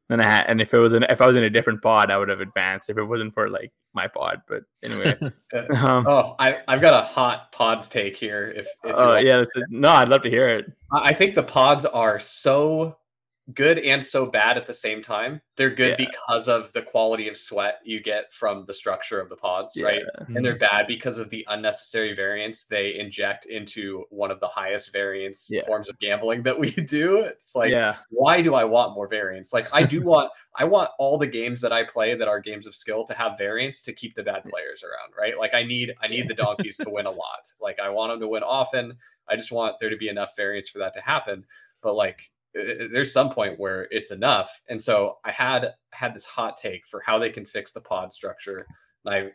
[0.10, 2.12] And I had, and if it was in, if I was in a different pod,
[2.12, 4.42] I would have advanced if it wasn't for like my pod.
[4.48, 5.18] But anyway,
[5.76, 8.54] um, oh, I, I've got a hot pods take here.
[8.56, 10.72] If, if uh, yeah, is, no, I'd love to hear it.
[10.92, 12.98] I think the pods are so
[13.54, 15.42] good and so bad at the same time.
[15.58, 16.06] They're good yeah.
[16.08, 19.86] because of the quality of sweat you get from the structure of the pods, yeah.
[19.86, 20.02] right?
[20.28, 24.94] And they're bad because of the unnecessary variance they inject into one of the highest
[24.94, 25.66] variance yeah.
[25.66, 27.18] forms of gambling that we do.
[27.18, 27.72] It's like,
[28.10, 29.52] why do I want more variance?
[29.52, 32.66] Like I do want I want all the games that I play that are games
[32.66, 35.38] of skill to have variance to keep the bad players around, right?
[35.38, 37.52] Like I need I need the donkeys to win a lot.
[37.60, 38.96] Like I want them to win often.
[39.28, 41.44] I just want there to be enough variance for that to happen.
[41.82, 44.50] But like Uh, uh, there's some point where it's enough.
[44.70, 48.14] And so I had had this hot take for how they can fix the pod
[48.14, 48.68] structure.
[49.06, 49.32] And I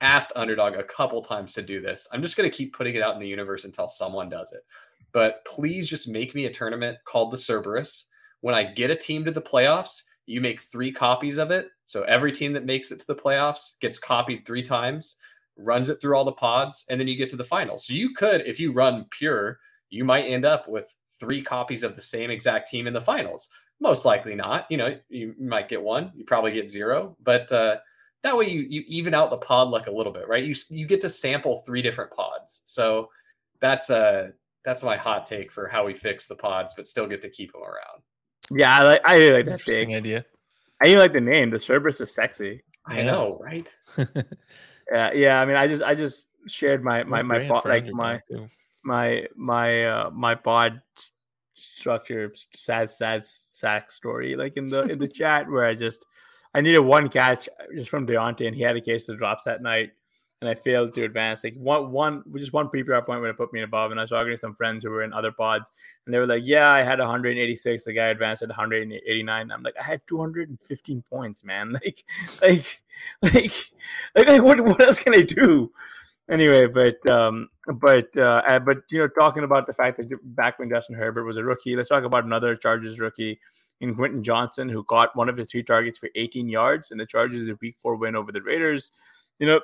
[0.00, 2.08] asked Underdog a couple times to do this.
[2.12, 4.64] I'm just going to keep putting it out in the universe until someone does it.
[5.12, 8.08] But please just make me a tournament called the Cerberus.
[8.40, 11.68] When I get a team to the playoffs, you make three copies of it.
[11.86, 15.18] So every team that makes it to the playoffs gets copied three times,
[15.56, 17.86] runs it through all the pods, and then you get to the finals.
[17.86, 19.58] So you could, if you run pure,
[19.90, 20.86] you might end up with
[21.22, 23.48] three copies of the same exact team in the finals.
[23.80, 24.66] Most likely not.
[24.68, 27.76] You know, you might get one, you probably get zero, but uh,
[28.24, 30.42] that way you you even out the pod luck a little bit, right?
[30.42, 32.62] You you get to sample three different pods.
[32.64, 33.08] So
[33.60, 34.30] that's uh
[34.64, 37.52] that's my hot take for how we fix the pods, but still get to keep
[37.52, 38.02] them around.
[38.50, 39.96] Yeah, I like I really like that interesting take.
[39.96, 40.24] idea.
[40.80, 41.50] I even like the name.
[41.50, 42.62] The Cerberus is sexy.
[42.86, 43.72] I know, right?
[44.92, 45.40] yeah, yeah.
[45.40, 48.20] I mean, I just I just shared my my my, my like my
[48.84, 50.80] my my uh my pod
[51.54, 56.06] structure sad sad sack story like in the in the chat where I just
[56.54, 59.62] I needed one catch just from Diontae and he had a case of drops that
[59.62, 59.92] night
[60.40, 63.52] and I failed to advance like one one just one PPR point when it put
[63.52, 65.70] me in above and I was talking to some friends who were in other pods
[66.04, 69.76] and they were like yeah I had 186 the guy advanced at 189 I'm like
[69.80, 72.04] I had 215 points man like
[72.42, 72.82] like
[73.22, 73.52] like
[74.16, 75.70] like, like what what else can I do
[76.32, 80.70] anyway, but um, but uh, but you know, talking about the fact that back when
[80.70, 83.38] Justin Herbert was a rookie, let's talk about another Chargers rookie
[83.80, 87.06] in Quentin Johnson, who caught one of his three targets for 18 yards, in the
[87.06, 88.92] Chargers Week Four win over the Raiders.
[89.38, 89.60] You know,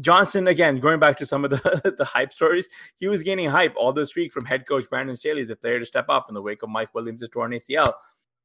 [0.00, 2.68] Johnston again going back to some of the the hype stories.
[2.98, 5.78] He was gaining hype all this week from head coach Brandon Staley as a player
[5.78, 7.92] to step up in the wake of Mike Williams' torn ACL.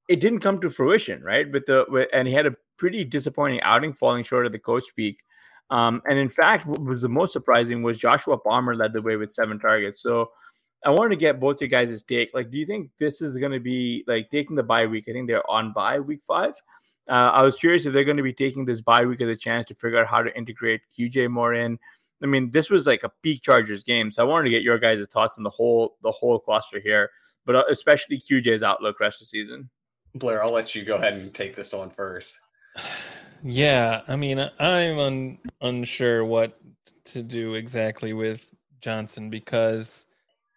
[0.08, 1.52] It didn't come to fruition, right?
[1.52, 4.86] With the with, and he had a pretty disappointing outing, falling short of the coach
[4.86, 5.24] speak.
[5.70, 9.16] Um, and in fact, what was the most surprising was Joshua Palmer led the way
[9.16, 10.02] with seven targets.
[10.02, 10.32] So
[10.86, 12.32] I wanted to get both you guys' take.
[12.34, 15.06] Like, do you think this is going to be like taking the bye week?
[15.08, 16.54] I think they're on bye week five.
[17.10, 19.36] Uh, I was curious if they're going to be taking this bye week as a
[19.36, 21.80] chance to figure out how to integrate QJ more in.
[22.24, 24.80] I mean, this was like a peak Chargers game, so I wanted to get your
[24.80, 27.10] guys' thoughts on the whole the whole cluster here,
[27.46, 29.70] but uh, especially QJ's outlook rest of the season.
[30.16, 32.40] Blair, I'll let you go ahead and take this one first.
[33.48, 36.60] Yeah, I mean, I'm un- unsure what
[37.06, 40.08] to do exactly with Johnson because,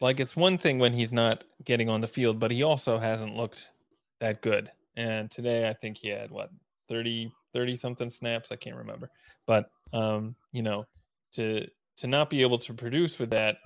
[0.00, 3.36] like, it's one thing when he's not getting on the field, but he also hasn't
[3.36, 3.72] looked
[4.20, 4.72] that good.
[4.96, 6.50] And today, I think he had what
[6.88, 8.50] 30, 30 something snaps.
[8.50, 9.10] I can't remember,
[9.46, 10.86] but um, you know,
[11.32, 11.66] to
[11.98, 13.58] to not be able to produce with that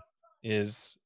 [0.42, 0.96] is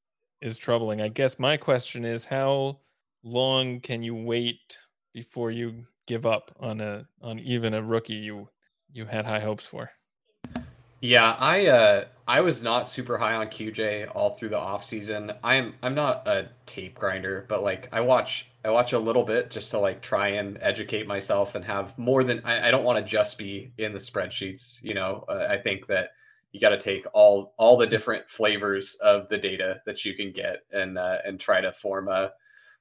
[0.41, 1.01] is troubling.
[1.01, 2.79] I guess my question is how
[3.23, 4.79] long can you wait
[5.13, 8.49] before you give up on a on even a rookie you
[8.91, 9.91] you had high hopes for.
[11.01, 15.31] Yeah, I uh I was not super high on QJ all through the off season.
[15.43, 19.51] I'm I'm not a tape grinder, but like I watch I watch a little bit
[19.51, 22.97] just to like try and educate myself and have more than I, I don't want
[22.97, 24.81] to just be in the spreadsheets.
[24.81, 26.09] You know, uh, I think that
[26.51, 30.31] you got to take all all the different flavors of the data that you can
[30.31, 32.31] get and uh, and try to form a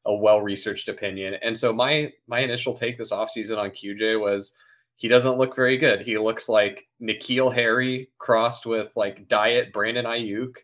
[0.07, 1.35] a well researched opinion.
[1.43, 4.55] And so my my initial take this offseason on QJ was
[4.97, 6.01] he doesn't look very good.
[6.01, 10.55] He looks like N'Keal Harry crossed with like diet Brandon Aiyuk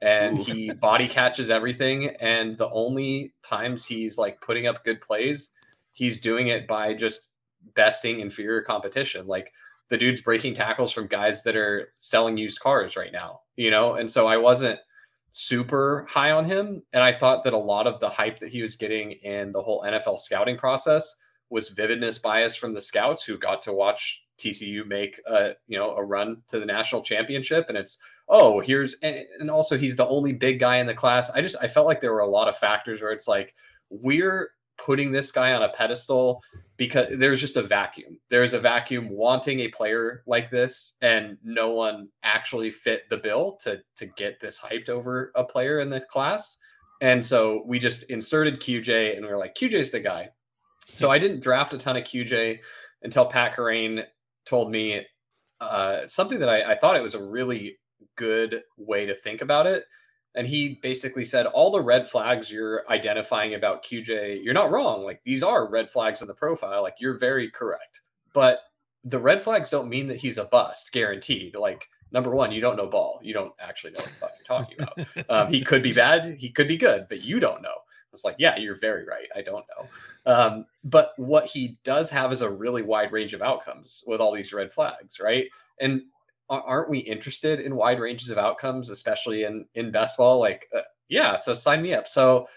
[0.00, 0.44] and Ooh.
[0.44, 5.50] he body catches everything and the only times he's like putting up good plays,
[5.92, 7.28] he's doing it by just
[7.74, 9.26] besting inferior competition.
[9.26, 9.52] Like
[9.90, 13.94] the dude's breaking tackles from guys that are selling used cars right now, you know?
[13.94, 14.80] And so I wasn't
[15.32, 16.82] super high on him.
[16.92, 19.62] And I thought that a lot of the hype that he was getting in the
[19.62, 21.16] whole NFL scouting process
[21.50, 25.94] was vividness bias from the scouts who got to watch TCU make a you know
[25.96, 30.08] a run to the national championship, and it's oh here's and, and also he's the
[30.08, 31.30] only big guy in the class.
[31.30, 33.54] I just I felt like there were a lot of factors where it's like
[33.90, 36.42] we're putting this guy on a pedestal
[36.76, 38.18] because there's just a vacuum.
[38.30, 43.58] There's a vacuum wanting a player like this, and no one actually fit the bill
[43.62, 46.58] to to get this hyped over a player in the class.
[47.00, 50.30] And so we just inserted QJ, and we are like, QJ's the guy.
[50.86, 52.60] So I didn't draft a ton of QJ
[53.02, 54.04] until Pat Kerrane
[54.44, 55.04] told me
[55.60, 57.78] uh, something that I, I thought it was a really
[58.16, 59.84] good way to think about it
[60.34, 65.04] and he basically said all the red flags you're identifying about QJ, you're not wrong.
[65.04, 66.82] Like these are red flags in the profile.
[66.82, 68.00] Like you're very correct.
[68.32, 68.60] But
[69.04, 71.54] the red flags don't mean that he's a bust, guaranteed.
[71.54, 73.20] Like number one, you don't know ball.
[73.22, 74.98] You don't actually know what the fuck you're talking about.
[75.46, 76.36] Um, he could be bad.
[76.38, 77.74] He could be good, but you don't know.
[78.12, 79.26] It's like, yeah, you're very right.
[79.34, 80.32] I don't know.
[80.32, 84.32] Um, but what he does have is a really wide range of outcomes with all
[84.32, 85.46] these red flags, right?
[85.80, 86.02] And
[86.60, 90.38] aren't we interested in wide ranges of outcomes, especially in in best ball?
[90.38, 92.08] Like, uh, yeah, so sign me up.
[92.08, 92.48] So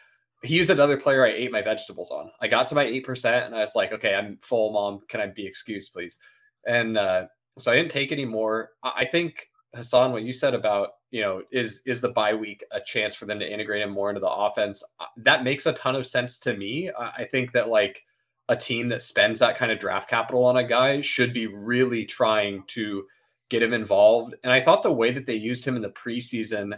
[0.44, 2.32] he was another player I ate my vegetables on.
[2.42, 5.02] I got to my eight percent, and I was like, okay, I'm full, mom.
[5.08, 6.20] Can I be excused, please?
[6.68, 7.26] And uh,
[7.58, 8.72] so I didn't take any more.
[8.84, 12.82] I think Hasan, what you said about you know is is the bye week a
[12.82, 14.84] chance for them to integrate him more into the offense?
[15.00, 16.92] Uh, that makes a ton of sense to me.
[16.98, 18.04] I think that like
[18.48, 22.06] a team that spends that kind of draft capital on a guy should be really
[22.06, 23.06] trying to
[23.50, 24.36] get him involved.
[24.44, 26.78] And I thought the way that they used him in the preseason,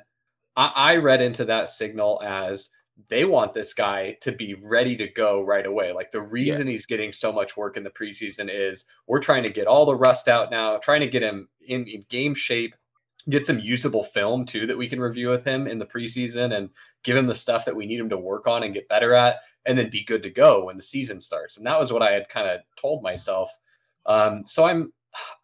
[0.55, 2.69] I, I read into that signal as
[3.09, 5.91] they want this guy to be ready to go right away.
[5.91, 6.71] Like the reason yeah.
[6.71, 9.95] he's getting so much work in the preseason is we're trying to get all the
[9.95, 12.75] rust out now, trying to get him in, in game shape,
[13.29, 16.69] get some usable film too that we can review with him in the preseason and
[17.03, 19.41] give him the stuff that we need him to work on and get better at,
[19.65, 21.57] and then be good to go when the season starts.
[21.57, 23.51] And that was what I had kind of told myself.
[24.05, 24.93] Um, so I'm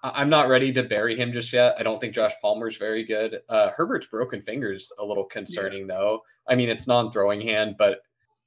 [0.03, 1.75] I'm not ready to bury him just yet.
[1.79, 3.41] I don't think Josh Palmer's very good.
[3.49, 5.95] Uh, Herbert's broken fingers a little concerning yeah.
[5.95, 6.21] though.
[6.47, 7.99] I mean, it's non-throwing hand, but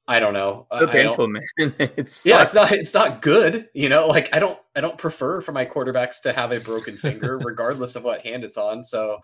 [0.09, 0.67] I don't know.
[0.79, 1.43] So painful, man.
[1.79, 3.69] it's yeah, it's not it's not good.
[3.75, 6.97] You know, like I don't I don't prefer for my quarterbacks to have a broken
[6.97, 8.85] finger, regardless of what hand it's on.
[8.85, 9.19] So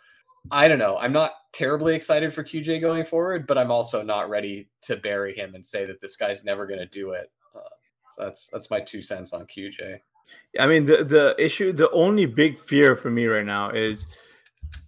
[0.50, 0.96] I don't know.
[0.96, 5.36] I'm not terribly excited for QJ going forward, but I'm also not ready to bury
[5.36, 7.30] him and say that this guy's never going to do it.
[7.54, 7.60] Uh,
[8.16, 9.98] so that's that's my two cents on QJ.
[10.58, 14.06] I mean, the the issue, the only big fear for me right now is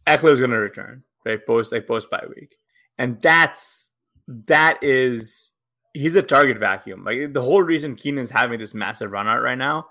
[0.06, 1.44] Ekeler's going to return, right?
[1.44, 2.56] Post like post bye week,
[2.98, 3.92] and that's
[4.28, 5.52] that is
[5.94, 7.04] he's a target vacuum.
[7.04, 9.86] Like the whole reason Keenan's having this massive run out right now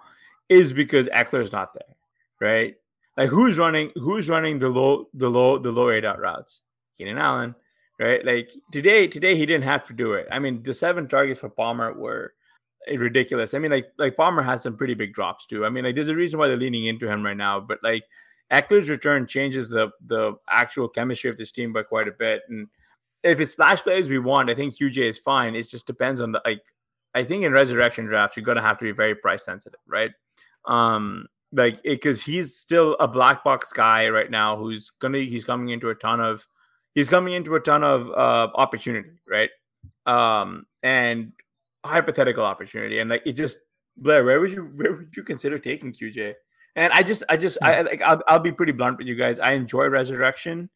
[0.50, 1.96] is because Ekeler's not there,
[2.39, 2.76] right?
[3.18, 6.62] Like who's running who's running the low the low the low eight out routes?
[6.98, 7.56] Keenan Allen,
[8.00, 8.24] right?
[8.24, 10.28] Like today today he didn't have to do it.
[10.32, 12.34] I mean, the seven targets for Palmer were
[12.88, 13.54] ridiculous.
[13.54, 15.66] I mean, like like Palmer has some pretty big drops too.
[15.66, 17.60] I mean, like there's a reason why they're leaning into him right now.
[17.60, 18.04] But like
[18.52, 22.44] Ekeler's return changes the the actual chemistry of this team by quite a bit.
[22.50, 22.68] And
[23.24, 25.56] if it's splash plays we want, I think QJ is fine.
[25.56, 26.62] It just depends on the like.
[27.16, 30.12] I think in resurrection drafts you're gonna have to be very price sensitive, right?
[30.66, 35.70] Um, like because he's still a black box guy right now who's gonna he's coming
[35.70, 36.48] into a ton of
[36.96, 39.52] he's coming into a ton of uh opportunity, right?
[40.06, 41.34] Um, and
[41.84, 43.60] hypothetical opportunity, and like it just
[43.98, 46.34] Blair, where would you where would you consider taking QJ?
[46.76, 47.86] And I just I just I hmm.
[47.88, 49.40] like I'll, I'll be pretty blunt with you guys.
[49.40, 50.70] I enjoy Resurrection,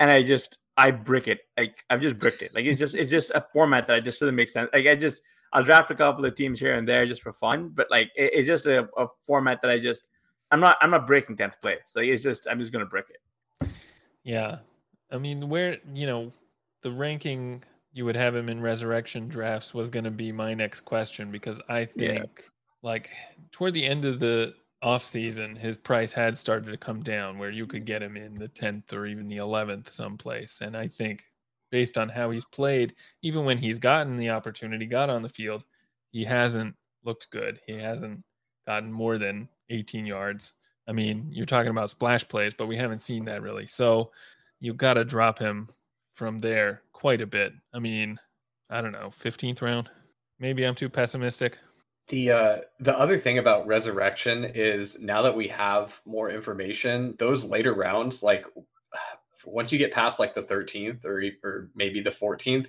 [0.00, 1.40] and I just I brick it.
[1.56, 2.54] Like I've just bricked it.
[2.54, 4.68] Like it's just it's just a format that I just doesn't make sense.
[4.72, 7.70] Like I just I'll draft a couple of teams here and there just for fun,
[7.74, 10.06] but like it, it's just a, a format that I just
[10.50, 11.94] I'm not I'm not breaking tenth place.
[11.96, 13.68] Like it's just I'm just gonna brick it.
[14.22, 14.58] Yeah,
[15.10, 16.32] I mean where you know
[16.82, 17.64] the ranking
[17.98, 21.60] you would have him in resurrection drafts was going to be my next question because
[21.68, 22.48] I think yeah.
[22.80, 23.10] like
[23.50, 27.50] toward the end of the off season, his price had started to come down where
[27.50, 30.60] you could get him in the 10th or even the 11th someplace.
[30.60, 31.24] And I think
[31.72, 35.64] based on how he's played, even when he's gotten the opportunity, got on the field,
[36.12, 37.58] he hasn't looked good.
[37.66, 38.22] He hasn't
[38.64, 40.52] gotten more than 18 yards.
[40.86, 43.66] I mean, you're talking about splash plays, but we haven't seen that really.
[43.66, 44.12] So
[44.60, 45.66] you've got to drop him
[46.14, 47.52] from there quite a bit.
[47.72, 48.18] I mean,
[48.68, 49.88] I don't know, 15th round.
[50.40, 51.56] Maybe I'm too pessimistic.
[52.08, 57.44] The uh the other thing about resurrection is now that we have more information, those
[57.44, 58.46] later rounds like
[59.44, 62.66] once you get past like the 13th or or maybe the 14th,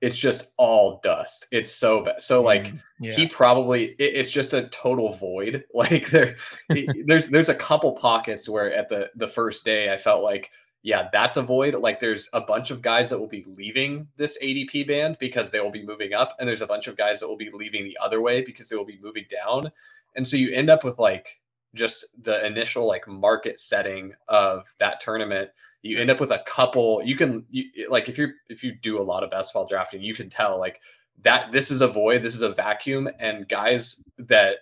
[0.00, 1.46] it's just all dust.
[1.52, 2.20] It's so bad.
[2.20, 3.12] So like mm, yeah.
[3.12, 5.64] he probably it, it's just a total void.
[5.72, 6.36] Like there
[7.06, 10.50] there's there's a couple pockets where at the the first day I felt like
[10.82, 11.74] yeah, that's a void.
[11.74, 15.60] Like there's a bunch of guys that will be leaving this ADP band because they
[15.60, 17.98] will be moving up, and there's a bunch of guys that will be leaving the
[18.00, 19.70] other way because they will be moving down.
[20.16, 21.40] And so you end up with like
[21.74, 25.50] just the initial like market setting of that tournament.
[25.82, 27.02] You end up with a couple.
[27.04, 30.00] You can you, like if you're if you do a lot of best ball drafting,
[30.00, 30.80] you can tell like
[31.22, 34.56] that this is a void, this is a vacuum, and guys that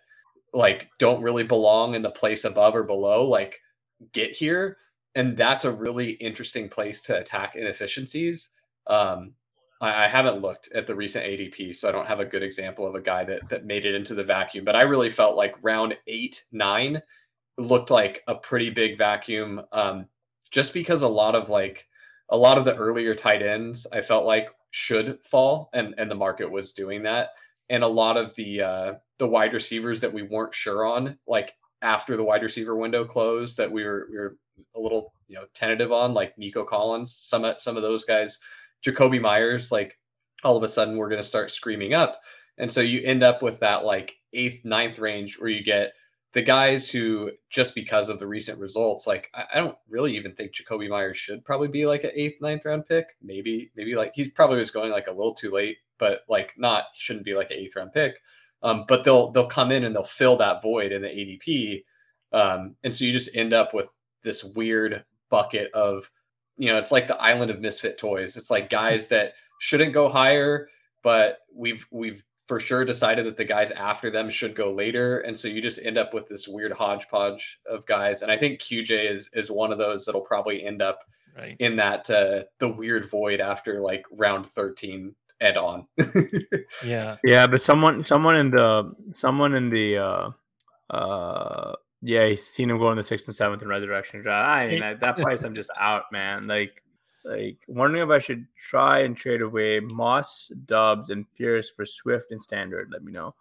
[0.55, 3.61] like don't really belong in the place above or below like
[4.13, 4.79] get here
[5.17, 8.51] and that's a really interesting place to attack inefficiencies.
[8.87, 9.33] Um,
[9.81, 12.87] I, I, haven't looked at the recent adp so i don't have a good example
[12.87, 15.57] of a guy that that made it into the vacuum but i really felt like
[15.61, 17.03] round eight nine
[17.59, 19.63] looked like a pretty big vacuum.
[19.73, 20.07] Um,
[20.51, 21.89] just because a lot of like
[22.29, 26.15] a lot of the earlier tight ends i felt like should fall and and the
[26.15, 27.31] market was doing that.
[27.69, 31.55] And a lot of the uh the wide receivers that we weren't sure on like
[31.83, 34.37] after the wide receiver window closed that we were we were
[34.75, 38.39] a little you know tentative on like Nico Collins some some of those guys
[38.85, 39.99] Jakobi Meyers like
[40.45, 42.21] all of a sudden we're going to start screaming up
[42.59, 45.93] and so you end up with that like eighth ninth range where you get
[46.37, 50.35] the guys who just because of the recent results, like I, I, don't really even
[50.35, 53.07] think Jakobi Meyers should probably be like an eighth, ninth round pick.
[53.23, 56.85] Maybe, maybe like he probably was going like a little too late, but like not
[56.95, 58.17] shouldn't be like an eighth round pick.
[58.63, 61.85] Um, but they'll they'll come in and they'll fill that void in the ADP,
[62.33, 63.89] um, and so you just end up with
[64.27, 66.11] this weird bucket of,
[66.59, 68.37] you know, it's like the island of misfit toys.
[68.37, 70.69] It's like guys that shouldn't go higher,
[71.03, 75.39] but we've we've for sure decided that the guys after them should go later, and
[75.39, 78.23] so you just end up with this weird hodgepodge of guys.
[78.23, 81.01] And I think QJ is is one of those that'll probably end up
[81.37, 81.57] right.
[81.59, 85.87] in that uh, the weird void after like round thirteen and on.
[86.85, 90.31] yeah, yeah, but someone someone in the someone in the uh,
[90.91, 94.49] uh, yeah, he's seen him go in the sixth and seventh in resurrection draft.
[94.49, 96.47] I mean, at that price, I'm just out, man.
[96.47, 96.83] Like
[97.25, 102.31] like wondering if I should try and trade away Moss, Doubs, and Pierce for Swift
[102.31, 102.91] and Standard.
[102.93, 103.35] Let me know.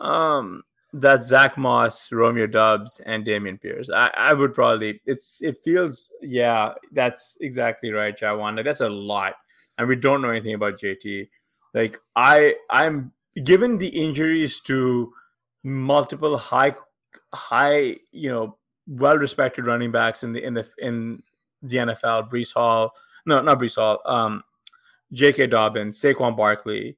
[0.00, 3.90] Um, that's Zach Moss, Romeo Doubs, and Dameon Pierce.
[3.90, 8.56] I, I would probably it's it feels yeah, that's exactly right, Jawan.
[8.56, 9.34] Like that's a lot.
[9.76, 11.28] And we don't know anything about JT.
[11.74, 13.12] Like I I'm
[13.44, 15.12] given the injuries to
[15.62, 16.74] multiple high
[17.34, 18.56] high, you know,
[18.86, 21.22] well respected running backs in the in the in
[21.62, 22.94] the NFL, Breece Hall,
[23.26, 24.42] no, not Breece Hall, um,
[25.12, 25.48] J.K.
[25.48, 26.96] Dobbins, Saquon Barkley,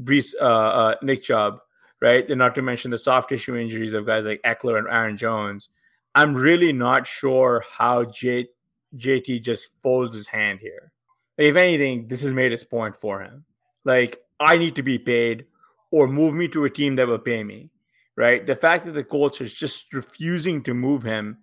[0.00, 1.60] Breece, uh, uh, Nick Chubb,
[2.00, 2.28] right?
[2.28, 5.68] And not to mention the soft tissue injuries of guys like Ekeler and Aaron Jones.
[6.14, 8.48] I'm really not sure how J-
[8.96, 10.92] JT just folds his hand here.
[11.38, 13.44] If anything, this has made its point for him.
[13.84, 15.46] Like, I need to be paid
[15.90, 17.70] or move me to a team that will pay me,
[18.16, 18.46] right?
[18.46, 21.38] The fact that the Colts is just refusing to move him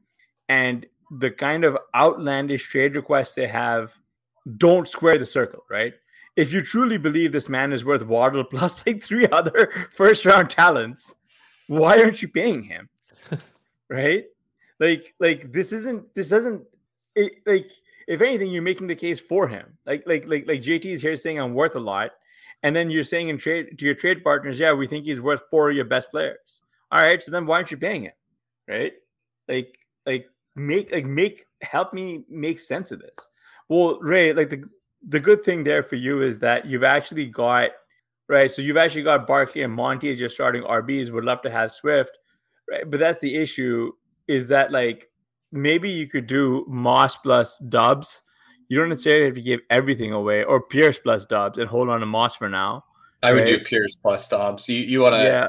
[0.47, 3.97] and the kind of outlandish trade requests they have
[4.57, 5.93] don't square the circle, right?
[6.35, 10.49] If you truly believe this man is worth Waddle plus like three other first round
[10.49, 11.15] talents,
[11.67, 12.89] why aren't you paying him?
[13.89, 14.25] right?
[14.79, 16.63] Like, like this isn't this doesn't
[17.15, 17.69] it, like
[18.09, 19.77] if anything, you're making the case for him.
[19.85, 22.11] Like, like, like, like JT is here saying I'm worth a lot,
[22.63, 25.43] and then you're saying in trade to your trade partners, yeah, we think he's worth
[25.49, 26.61] four of your best players.
[26.91, 28.13] All right, so then why aren't you paying him?
[28.67, 28.93] Right?
[29.47, 33.29] Like, like make like make help me make sense of this.
[33.67, 34.63] Well, Ray, like the
[35.07, 37.71] the good thing there for you is that you've actually got
[38.27, 38.51] right.
[38.51, 41.11] So you've actually got Barkley and Monty as your starting RBs.
[41.11, 42.17] Would love to have Swift,
[42.69, 42.89] right?
[42.89, 43.91] But that's the issue
[44.27, 45.09] is that like
[45.51, 48.21] maybe you could do Moss plus Doubs.
[48.69, 51.99] You don't necessarily have to give everything away, or Pierce plus Doubs and hold on
[51.99, 52.85] to Moss for now.
[53.21, 54.69] I would do Pierce plus Doubs.
[54.69, 55.47] You you want to yeah.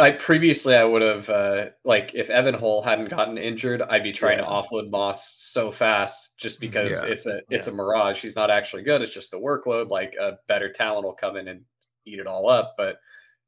[0.00, 4.12] I previously I would have uh, like if Evan Hull hadn't gotten injured, I'd be
[4.12, 4.44] trying yeah.
[4.44, 7.08] to offload Moss so fast just because yeah.
[7.08, 7.72] it's a it's yeah.
[7.72, 8.20] a mirage.
[8.20, 9.02] He's not actually good.
[9.02, 9.88] It's just the workload.
[9.88, 11.62] Like a better talent will come in and
[12.06, 12.74] eat it all up.
[12.76, 12.98] But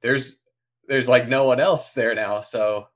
[0.03, 0.39] there's
[0.89, 2.41] there's like no one else there now.
[2.41, 2.89] So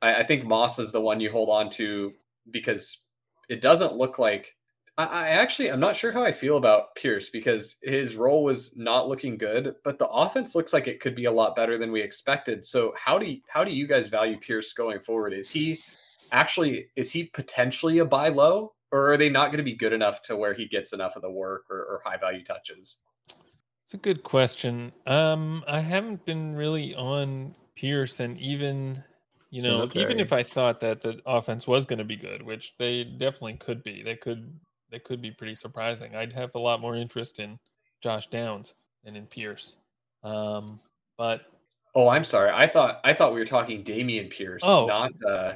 [0.00, 2.12] I, I think Moss is the one you hold on to
[2.50, 3.02] because
[3.50, 4.54] it doesn't look like
[4.98, 8.76] I, I actually I'm not sure how I feel about Pierce because his role was
[8.76, 11.92] not looking good, but the offense looks like it could be a lot better than
[11.92, 12.64] we expected.
[12.64, 15.32] So how do you, how do you guys value Pierce going forward?
[15.32, 15.78] Is he
[16.30, 19.92] actually is he potentially a buy low, or are they not going to be good
[19.92, 22.98] enough to where he gets enough of the work or, or high value touches?
[23.84, 24.92] It's a good question.
[25.06, 29.02] Um, I haven't been really on Pierce, and even
[29.50, 32.74] you know, even if I thought that the offense was going to be good, which
[32.78, 34.58] they definitely could be, they could
[34.92, 36.14] that could be pretty surprising.
[36.14, 37.58] I'd have a lot more interest in
[38.00, 38.74] Josh Downs
[39.04, 39.74] than in Pierce.
[40.22, 40.78] Um,
[41.18, 41.42] but
[41.94, 42.50] oh, I'm sorry.
[42.54, 44.86] I thought I thought we were talking Dameon Pierce, oh.
[44.86, 45.54] not uh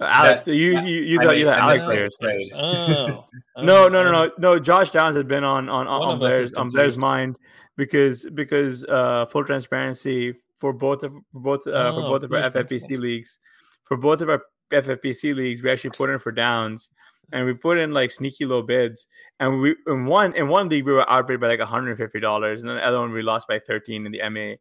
[0.00, 2.16] Alex, you you you thought you thought Alec Pierce.
[2.54, 3.26] Oh,
[3.58, 4.58] no, no, no, no, no.
[4.58, 7.38] Josh Downs had been on on on, Blair's on Blair's mind
[7.76, 12.32] because because uh full transparency for both of for both uh, oh, for both of
[12.32, 13.38] our FFPC leagues,
[13.84, 16.90] for both of our FFPC leagues, we actually put in for Downs
[17.32, 19.06] and we put in like sneaky low bids.
[19.38, 22.76] And we in one in one league we were outbid by like $150, and then
[22.76, 24.56] the other one we lost by 13 in the MA.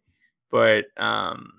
[0.52, 1.52] But um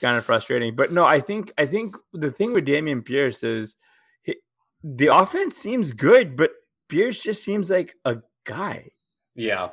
[0.00, 0.74] kind of frustrating.
[0.74, 3.76] But no, I think I think the thing with Dameon Pierce is
[4.22, 4.36] he,
[4.82, 6.50] the offense seems good, but
[6.88, 8.90] Pierce just seems like a guy.
[9.34, 9.70] Yeah.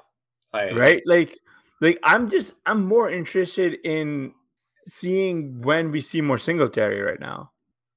[0.53, 1.01] I, right?
[1.05, 1.37] Like
[1.81, 4.33] like I'm just I'm more interested in
[4.87, 7.51] seeing when we see more Singletary right now.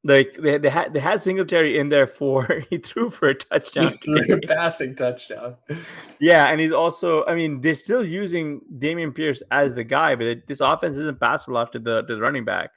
[0.06, 3.90] Like they, they had they had Singletary in there for he threw for a touchdown.
[3.90, 5.56] He threw a passing touchdown.
[6.20, 10.26] Yeah, and he's also I mean they're still using Dameon Pierce as the guy, but
[10.26, 12.70] it, this offense isn't passing a lot to the to the running back.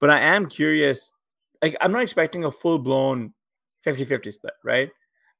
[0.00, 1.12] But I am curious.
[1.62, 3.32] Like I'm not expecting a full blown
[3.86, 4.90] 50-50 split, right?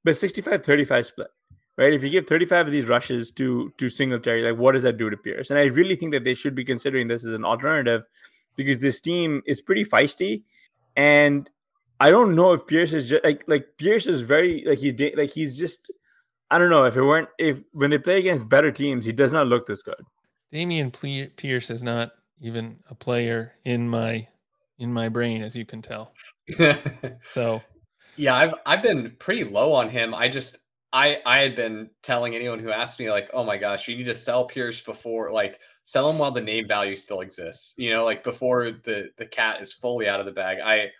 [0.04, 1.28] But 65-35 split,
[1.76, 1.92] right?
[1.92, 5.10] If you give 35 of these rushes to to Singletary, like what does that do
[5.10, 5.50] to Pierce?
[5.50, 8.04] And I really think that they should be considering this as an alternative
[8.54, 10.44] because this team is pretty feisty
[10.96, 11.48] and
[12.00, 15.30] I don't know if Pierce is just like like Pierce is very like he's like
[15.30, 15.90] he's just
[16.50, 19.32] I don't know if it weren't if when they play against better teams he does
[19.32, 20.02] not look this good.
[20.52, 24.26] Dameon Pierce is not even a player in my
[24.78, 26.12] in my brain as you can tell.
[27.28, 27.62] so
[28.16, 30.14] yeah, I've I've been pretty low on him.
[30.14, 30.58] I just
[30.92, 34.04] I I had been telling anyone who asked me like, "Oh my gosh, you need
[34.04, 37.74] to sell Pierce before like sell them while the name value still exists.
[37.76, 40.58] You know, like before the the cat is fully out of the bag.
[40.64, 40.90] I,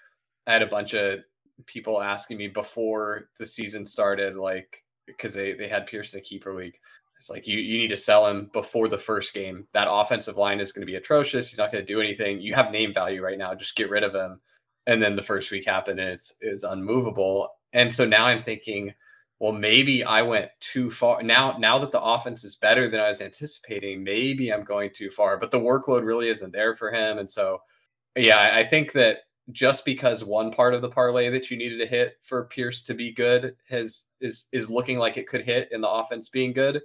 [0.47, 1.21] I had a bunch of
[1.67, 6.55] people asking me before the season started, like because they they had Pierce a keeper
[6.55, 6.79] league.
[7.19, 9.67] It's like you you need to sell him before the first game.
[9.73, 11.51] That offensive line is going to be atrocious.
[11.51, 12.41] He's not going to do anything.
[12.41, 13.55] You have name value right now.
[13.55, 14.41] Just get rid of him.
[14.87, 17.51] And then the first week happened and it's is unmovable.
[17.73, 18.93] And so now I'm thinking
[19.43, 21.21] well, maybe I went too far.
[21.21, 25.11] Now, now that the offense is better than I was anticipating, maybe I'm going too
[25.11, 25.37] far.
[25.37, 27.61] But the workload really isn't there for him, and so
[28.15, 31.89] yeah, I think that just because one part of the parlay that you needed to
[31.89, 35.81] hit for Pierce to be good has is is looking like it could hit in
[35.81, 36.81] the offense being good,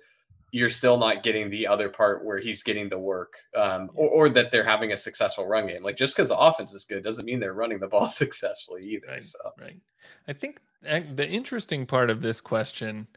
[0.51, 4.29] you're still not getting the other part where he's getting the work, um, or, or
[4.29, 5.83] that they're having a successful run game.
[5.83, 9.07] Like just because the offense is good doesn't mean they're running the ball successfully either.
[9.07, 9.39] Right, so.
[9.59, 9.79] right.
[10.27, 13.07] I think the interesting part of this question,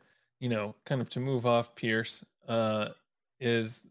[0.40, 2.88] you know, kind of to move off Pierce, uh,
[3.38, 3.86] is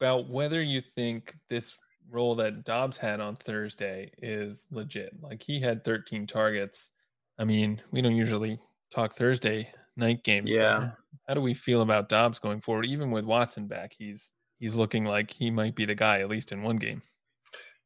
[0.00, 1.76] about whether you think this
[2.10, 5.20] role that Doubs had on Thursday is legit.
[5.20, 6.90] Like he had 13 targets.
[7.38, 10.50] I mean, we don't usually talk Thursday night games.
[10.50, 10.90] Yeah.
[11.28, 12.86] How do we feel about Doubs going forward?
[12.86, 16.52] Even with Watson back, he's he's looking like he might be the guy at least
[16.52, 17.02] in one game.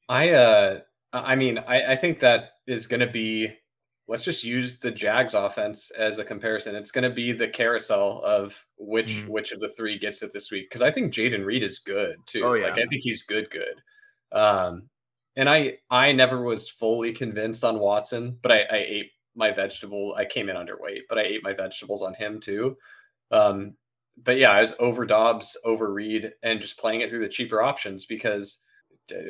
[0.08, 0.80] I uh
[1.12, 3.52] I mean I, I think that is gonna be
[4.08, 6.74] let's just use the Jags offense as a comparison.
[6.74, 9.28] It's going to be the carousel of which mm.
[9.28, 12.16] which of the three gets it this week because I think Jayden Reed is good
[12.26, 12.42] too.
[12.44, 12.68] Oh, yeah.
[12.68, 14.36] Like I think he's good, good.
[14.36, 14.88] Um,
[15.36, 20.14] and I I never was fully convinced on Watson, but I, I ate my vegetable.
[20.18, 22.76] I came in underweight, but I ate my vegetables on him too.
[23.30, 23.74] Um,
[24.22, 27.62] but yeah, I was over Doubs, over Reed, and just playing it through the cheaper
[27.62, 28.60] options because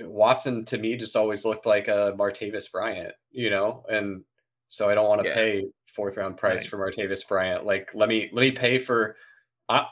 [0.02, 4.24] Watson to me just always looked like a Martavis Bryant, you know, and
[4.68, 5.34] so I don't want to yeah.
[5.34, 6.68] pay fourth round price right.
[6.68, 7.64] for Martavis Bryant.
[7.64, 9.16] Like let me let me pay for.
[9.68, 9.86] I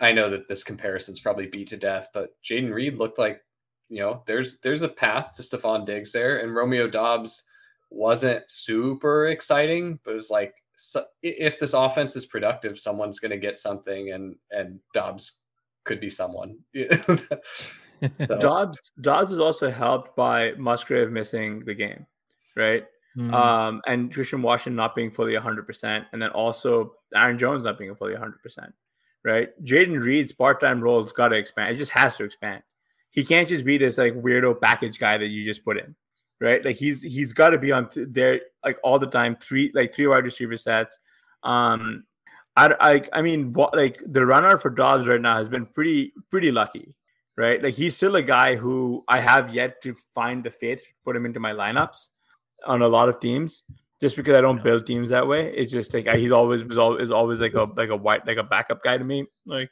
[0.00, 3.40] I know that this comparison's probably beat to death, but Jayden Reed looked like
[3.88, 7.44] you know there's there's a path to Stefon Diggs there, and Romeo Doubs
[7.92, 13.30] wasn't super exciting, but it was like so, if this offense is productive, someone's going
[13.30, 15.38] to get something, and and Doubs
[15.84, 16.56] could be someone.
[16.74, 18.38] so.
[18.38, 22.06] Doubs Doubs was also helped by Musgrave missing the game,
[22.56, 22.84] right?
[23.16, 23.32] Mm.
[23.32, 27.94] Um, and Christian Washington not being fully 100%, and then also Aaron Jones not being
[27.94, 28.32] fully 100%,
[29.24, 29.50] right?
[29.64, 31.74] Jayden Reed's part time role's got to expand.
[31.74, 32.62] It just has to expand.
[33.10, 35.94] He can't just be this like weirdo package guy that you just put in,
[36.42, 36.62] right?
[36.64, 39.94] Like he's he's got to be on th- there like all the time, three like
[39.94, 40.98] three wide receiver sets.
[41.44, 42.04] Um,
[42.56, 46.12] I, I I mean, what, like the runner for Doubs right now has been pretty
[46.30, 46.94] pretty lucky,
[47.36, 47.62] right?
[47.62, 51.16] Like he's still a guy who I have yet to find the faith to put
[51.16, 52.08] him into my lineups
[52.66, 53.62] on a lot of teams
[54.00, 55.54] just because I don't build teams that way.
[55.54, 58.42] It's just like he's always was always always like a like a white like a
[58.42, 59.26] backup guy to me.
[59.46, 59.70] Like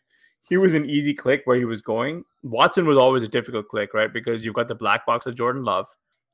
[0.49, 2.23] he was an easy click where he was going.
[2.45, 4.13] Watson was always a difficult click, right?
[4.13, 5.89] Because you've got the black box of Jordan Love,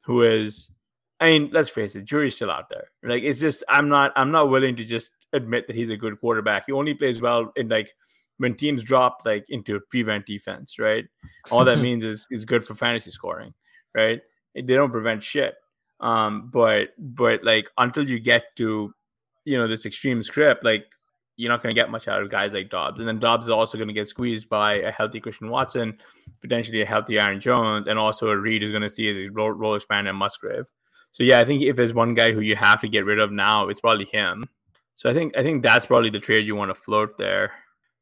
[0.06, 0.70] who is
[1.18, 2.90] I mean, let's face it, jury's still out there.
[3.02, 6.20] Like it's just I'm not I'm not willing to just admit that he's a good
[6.20, 6.66] quarterback.
[6.66, 7.94] He only plays well in like
[8.38, 11.06] when teams drop like into prevent defense, right?
[11.50, 13.52] All that means is is good for fantasy scoring,
[13.94, 14.20] right?
[14.54, 15.54] They don't prevent shit.
[16.00, 18.94] Um, but but like until you get to
[19.44, 20.86] you know this extreme script, like
[21.36, 22.98] you're not going to get much out of guys like Doubs.
[22.98, 25.98] And then Doubs is also going to get squeezed by a healthy Christian Watson,
[26.40, 29.28] potentially a healthy Aaron Jones, and also a Reed is going to see as a
[29.28, 30.70] roll, roller span and Musgrave.
[31.12, 33.32] So yeah, I think if there's one guy who you have to get rid of
[33.32, 34.44] now, it's probably him.
[34.96, 37.52] So I think I think that's probably the trade you want to float there.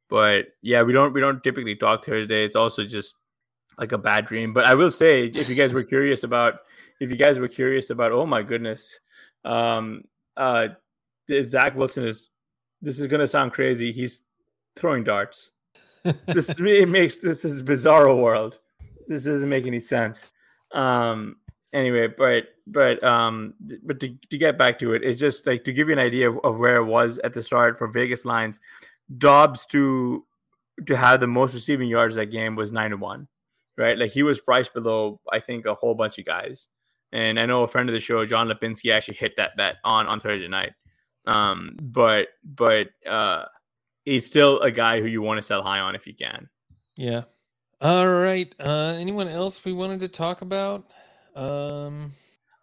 [0.08, 2.44] But yeah, we don't we don't typically talk Thursday.
[2.44, 3.16] It's also just
[3.78, 4.52] like a bad dream.
[4.52, 6.60] But I will say, if you guys were curious about
[7.00, 9.00] if you guys were curious about, oh my goodness,
[9.44, 10.04] um,
[10.36, 10.68] uh,
[11.42, 12.30] Zach Wilson is
[12.84, 13.90] this is gonna sound crazy.
[13.90, 14.20] He's
[14.76, 15.52] throwing darts.
[16.26, 18.58] this really makes this is bizarre world.
[19.08, 20.24] This doesn't make any sense.
[20.72, 21.36] Um
[21.72, 25.72] anyway, but but um but to, to get back to it, it's just like to
[25.72, 28.60] give you an idea of, of where it was at the start for Vegas lines.
[29.18, 30.24] Doubs to
[30.86, 33.28] to have the most receiving yards that game was nine to one,
[33.78, 33.96] right?
[33.96, 36.68] Like he was priced below, I think, a whole bunch of guys.
[37.12, 40.06] And I know a friend of the show, John Lipinski, actually hit that bet on
[40.06, 40.72] on Thursday night.
[41.26, 43.44] Um, but but uh,
[44.04, 46.48] he's still a guy who you want to sell high on if you can.
[46.96, 47.22] Yeah.
[47.80, 48.54] All right.
[48.58, 50.86] Uh, anyone else we wanted to talk about?
[51.34, 52.12] Um,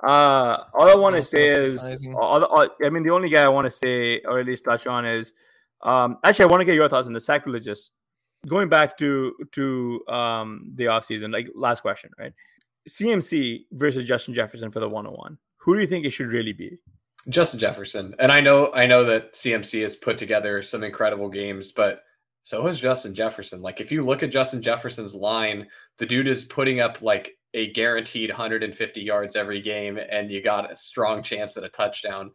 [0.04, 3.50] uh, all I want to say is, all, all, I mean, the only guy I
[3.50, 5.34] want to say, or at least touch on, is
[5.82, 7.90] um, actually, I want to get your thoughts on the Sackreligious.
[8.48, 12.34] Going back to to um, the offseason, like last question, right?
[12.90, 15.38] CMC versus Justin Jefferson for the 101.
[15.58, 16.80] Who do you think it should really be?
[17.30, 18.16] Justin Jefferson.
[18.20, 22.04] And I know I know that CMC has put together some incredible games, but
[22.44, 23.62] so has Justin Jefferson.
[23.62, 25.68] Like if you look at Justin Jefferson's line,
[26.00, 30.72] the dude is putting up like a guaranteed 150 yards every game and you got
[30.72, 32.32] a strong chance at a touchdown.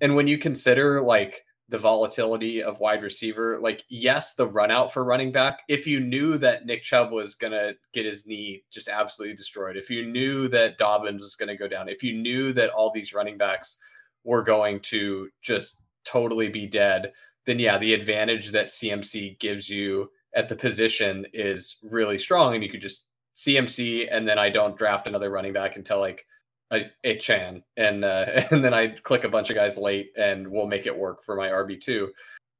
[0.00, 4.92] And when you consider like the volatility of wide receiver, like yes, the run out
[4.92, 8.62] for running back, if you knew that Nick Chubb was going to get his knee
[8.70, 12.12] just absolutely destroyed, if you knew that Dobbins was going to go down, if you
[12.20, 13.78] knew that all these running backs
[14.26, 17.12] were going to just totally be dead,
[17.46, 22.54] then yeah, the advantage that CMC gives you at the position is really strong.
[22.54, 26.26] And you could just CMC, and then I don't draft another running back until like
[26.72, 30.66] a, Achane, and uh, and then I click a bunch of guys late, and we'll
[30.66, 32.10] make it work for my RB two.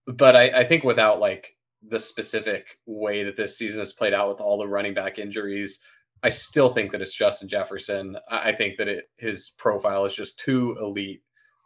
[0.07, 1.57] But I, I think without like
[1.89, 5.81] the specific way that this season has played out with all the running back injuries,
[6.23, 8.17] I still think that it's Justin Jefferson.
[8.31, 11.23] I think that it, his profile is just too elite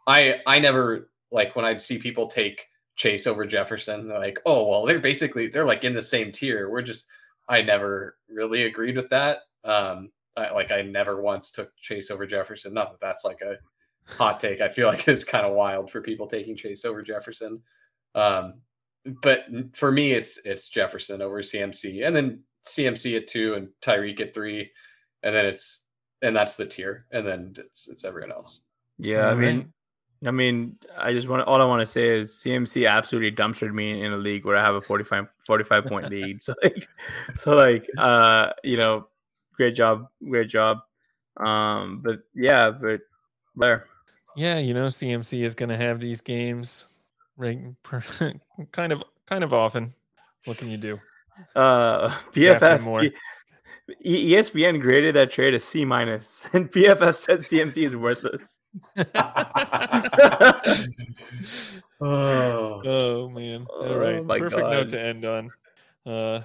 [0.07, 4.67] I I never like when I'd see people take Chase over Jefferson, they're like, oh
[4.67, 6.69] well, they're basically they're like in the same tier.
[6.69, 7.07] We're just
[7.47, 9.39] I never really agreed with that.
[9.63, 12.73] Um, I, like I never once took Chase over Jefferson.
[12.73, 13.57] Not that that's like a
[14.05, 14.61] hot take.
[14.61, 17.61] I feel like it's kind of wild for people taking Chase over Jefferson.
[18.15, 18.55] Um,
[19.21, 24.19] but for me, it's it's Jefferson over CMC, and then CMC at two, and Tyreek
[24.21, 24.71] at three,
[25.23, 25.85] and then it's
[26.21, 28.61] and that's the tier, and then it's it's everyone else.
[28.99, 29.73] Yeah, I mean,
[30.25, 34.03] I mean, I just want all I want to say is CMC absolutely dumpstered me
[34.03, 36.41] in a league where I have a 45, 45 point lead.
[36.41, 36.87] So like,
[37.37, 39.07] so like, uh, you know,
[39.55, 40.79] great job, great job.
[41.37, 43.01] Um, but yeah, but
[43.55, 43.85] there.
[44.35, 46.85] Yeah, you know, CMC is going to have these games,
[47.35, 47.59] right?
[48.71, 49.89] kind of, kind of often.
[50.45, 50.99] What can you do?
[51.55, 53.11] Uh, PFF,
[54.05, 58.60] ESPN graded that trade a C minus, and PFF said CMC is worthless.
[62.03, 62.81] Oh.
[62.83, 63.67] oh man!
[63.69, 64.71] All right, oh, perfect God.
[64.71, 65.51] note to end on.
[66.03, 66.41] Uh,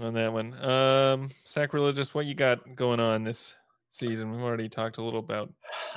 [0.00, 0.52] on that one.
[0.54, 2.14] Um, Sackreligious.
[2.14, 3.56] What you got going on this
[3.90, 4.30] season?
[4.30, 5.52] We've already talked a little about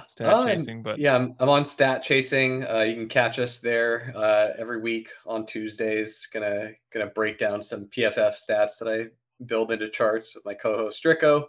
[0.07, 2.65] stat uh, chasing, but yeah, I'm, I'm on stat chasing.
[2.65, 6.27] Uh, you can catch us there uh, every week on Tuesdays.
[6.31, 9.05] Gonna gonna break down some PFF stats that I
[9.45, 11.45] build into charts with my co-host Strico.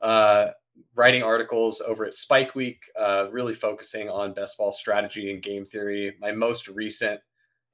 [0.00, 0.50] Uh,
[0.94, 6.14] writing articles over at SpikeWeek, uh, really focusing on best ball strategy and game theory.
[6.20, 7.20] My most recent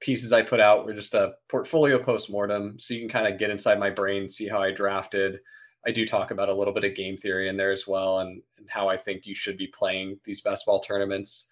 [0.00, 3.50] pieces I put out were just a portfolio postmortem, so you can kind of get
[3.50, 5.40] inside my brain, see how I drafted.
[5.86, 8.42] I do talk about a little bit of game theory in there as well, and,
[8.58, 11.48] and how I think you should be playing these best ball tournaments.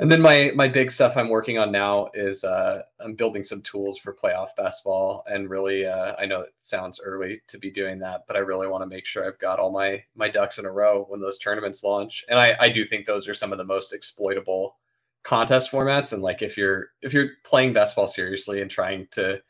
[0.00, 3.60] And then my my big stuff I'm working on now is uh, I'm building some
[3.60, 7.98] tools for playoff basketball, and really uh, I know it sounds early to be doing
[7.98, 10.64] that, but I really want to make sure I've got all my my ducks in
[10.64, 12.24] a row when those tournaments launch.
[12.30, 14.78] And I I do think those are some of the most exploitable
[15.22, 16.14] contest formats.
[16.14, 19.42] And like if you're if you're playing basketball seriously and trying to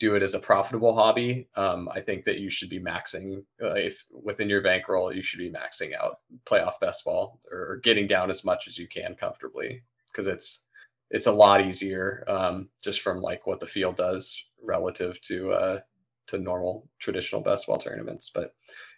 [0.00, 3.72] do it as a profitable hobby, um, I think that you should be maxing uh,
[3.72, 8.30] if within your bankroll you should be maxing out playoff best ball or getting down
[8.30, 9.82] as much as you can comfortably
[10.14, 10.64] because it's
[11.10, 15.80] it's a lot easier um, just from like what the field does relative to uh,
[16.28, 18.30] to normal traditional best tournaments.
[18.34, 18.54] But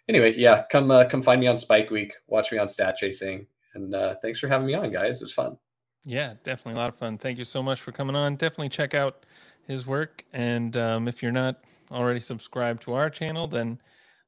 [0.07, 2.11] anyway, yeah, come uh, come find me on SpikeWeek.
[2.27, 3.45] Watch me on Stat Chasing.
[3.73, 5.21] And uh, thanks for having me on, guys.
[5.21, 5.57] It was fun.
[6.03, 7.17] Yeah, definitely a lot of fun.
[7.17, 8.35] Thank you so much for coming on.
[8.35, 9.25] Definitely check out
[9.67, 10.23] his work.
[10.31, 11.57] And um, if you're not
[11.91, 13.79] already subscribed to our channel, then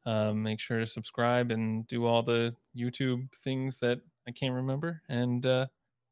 [0.06, 5.02] um, make sure to subscribe and do all the YouTube things that I can't remember.
[5.08, 5.68] And uh,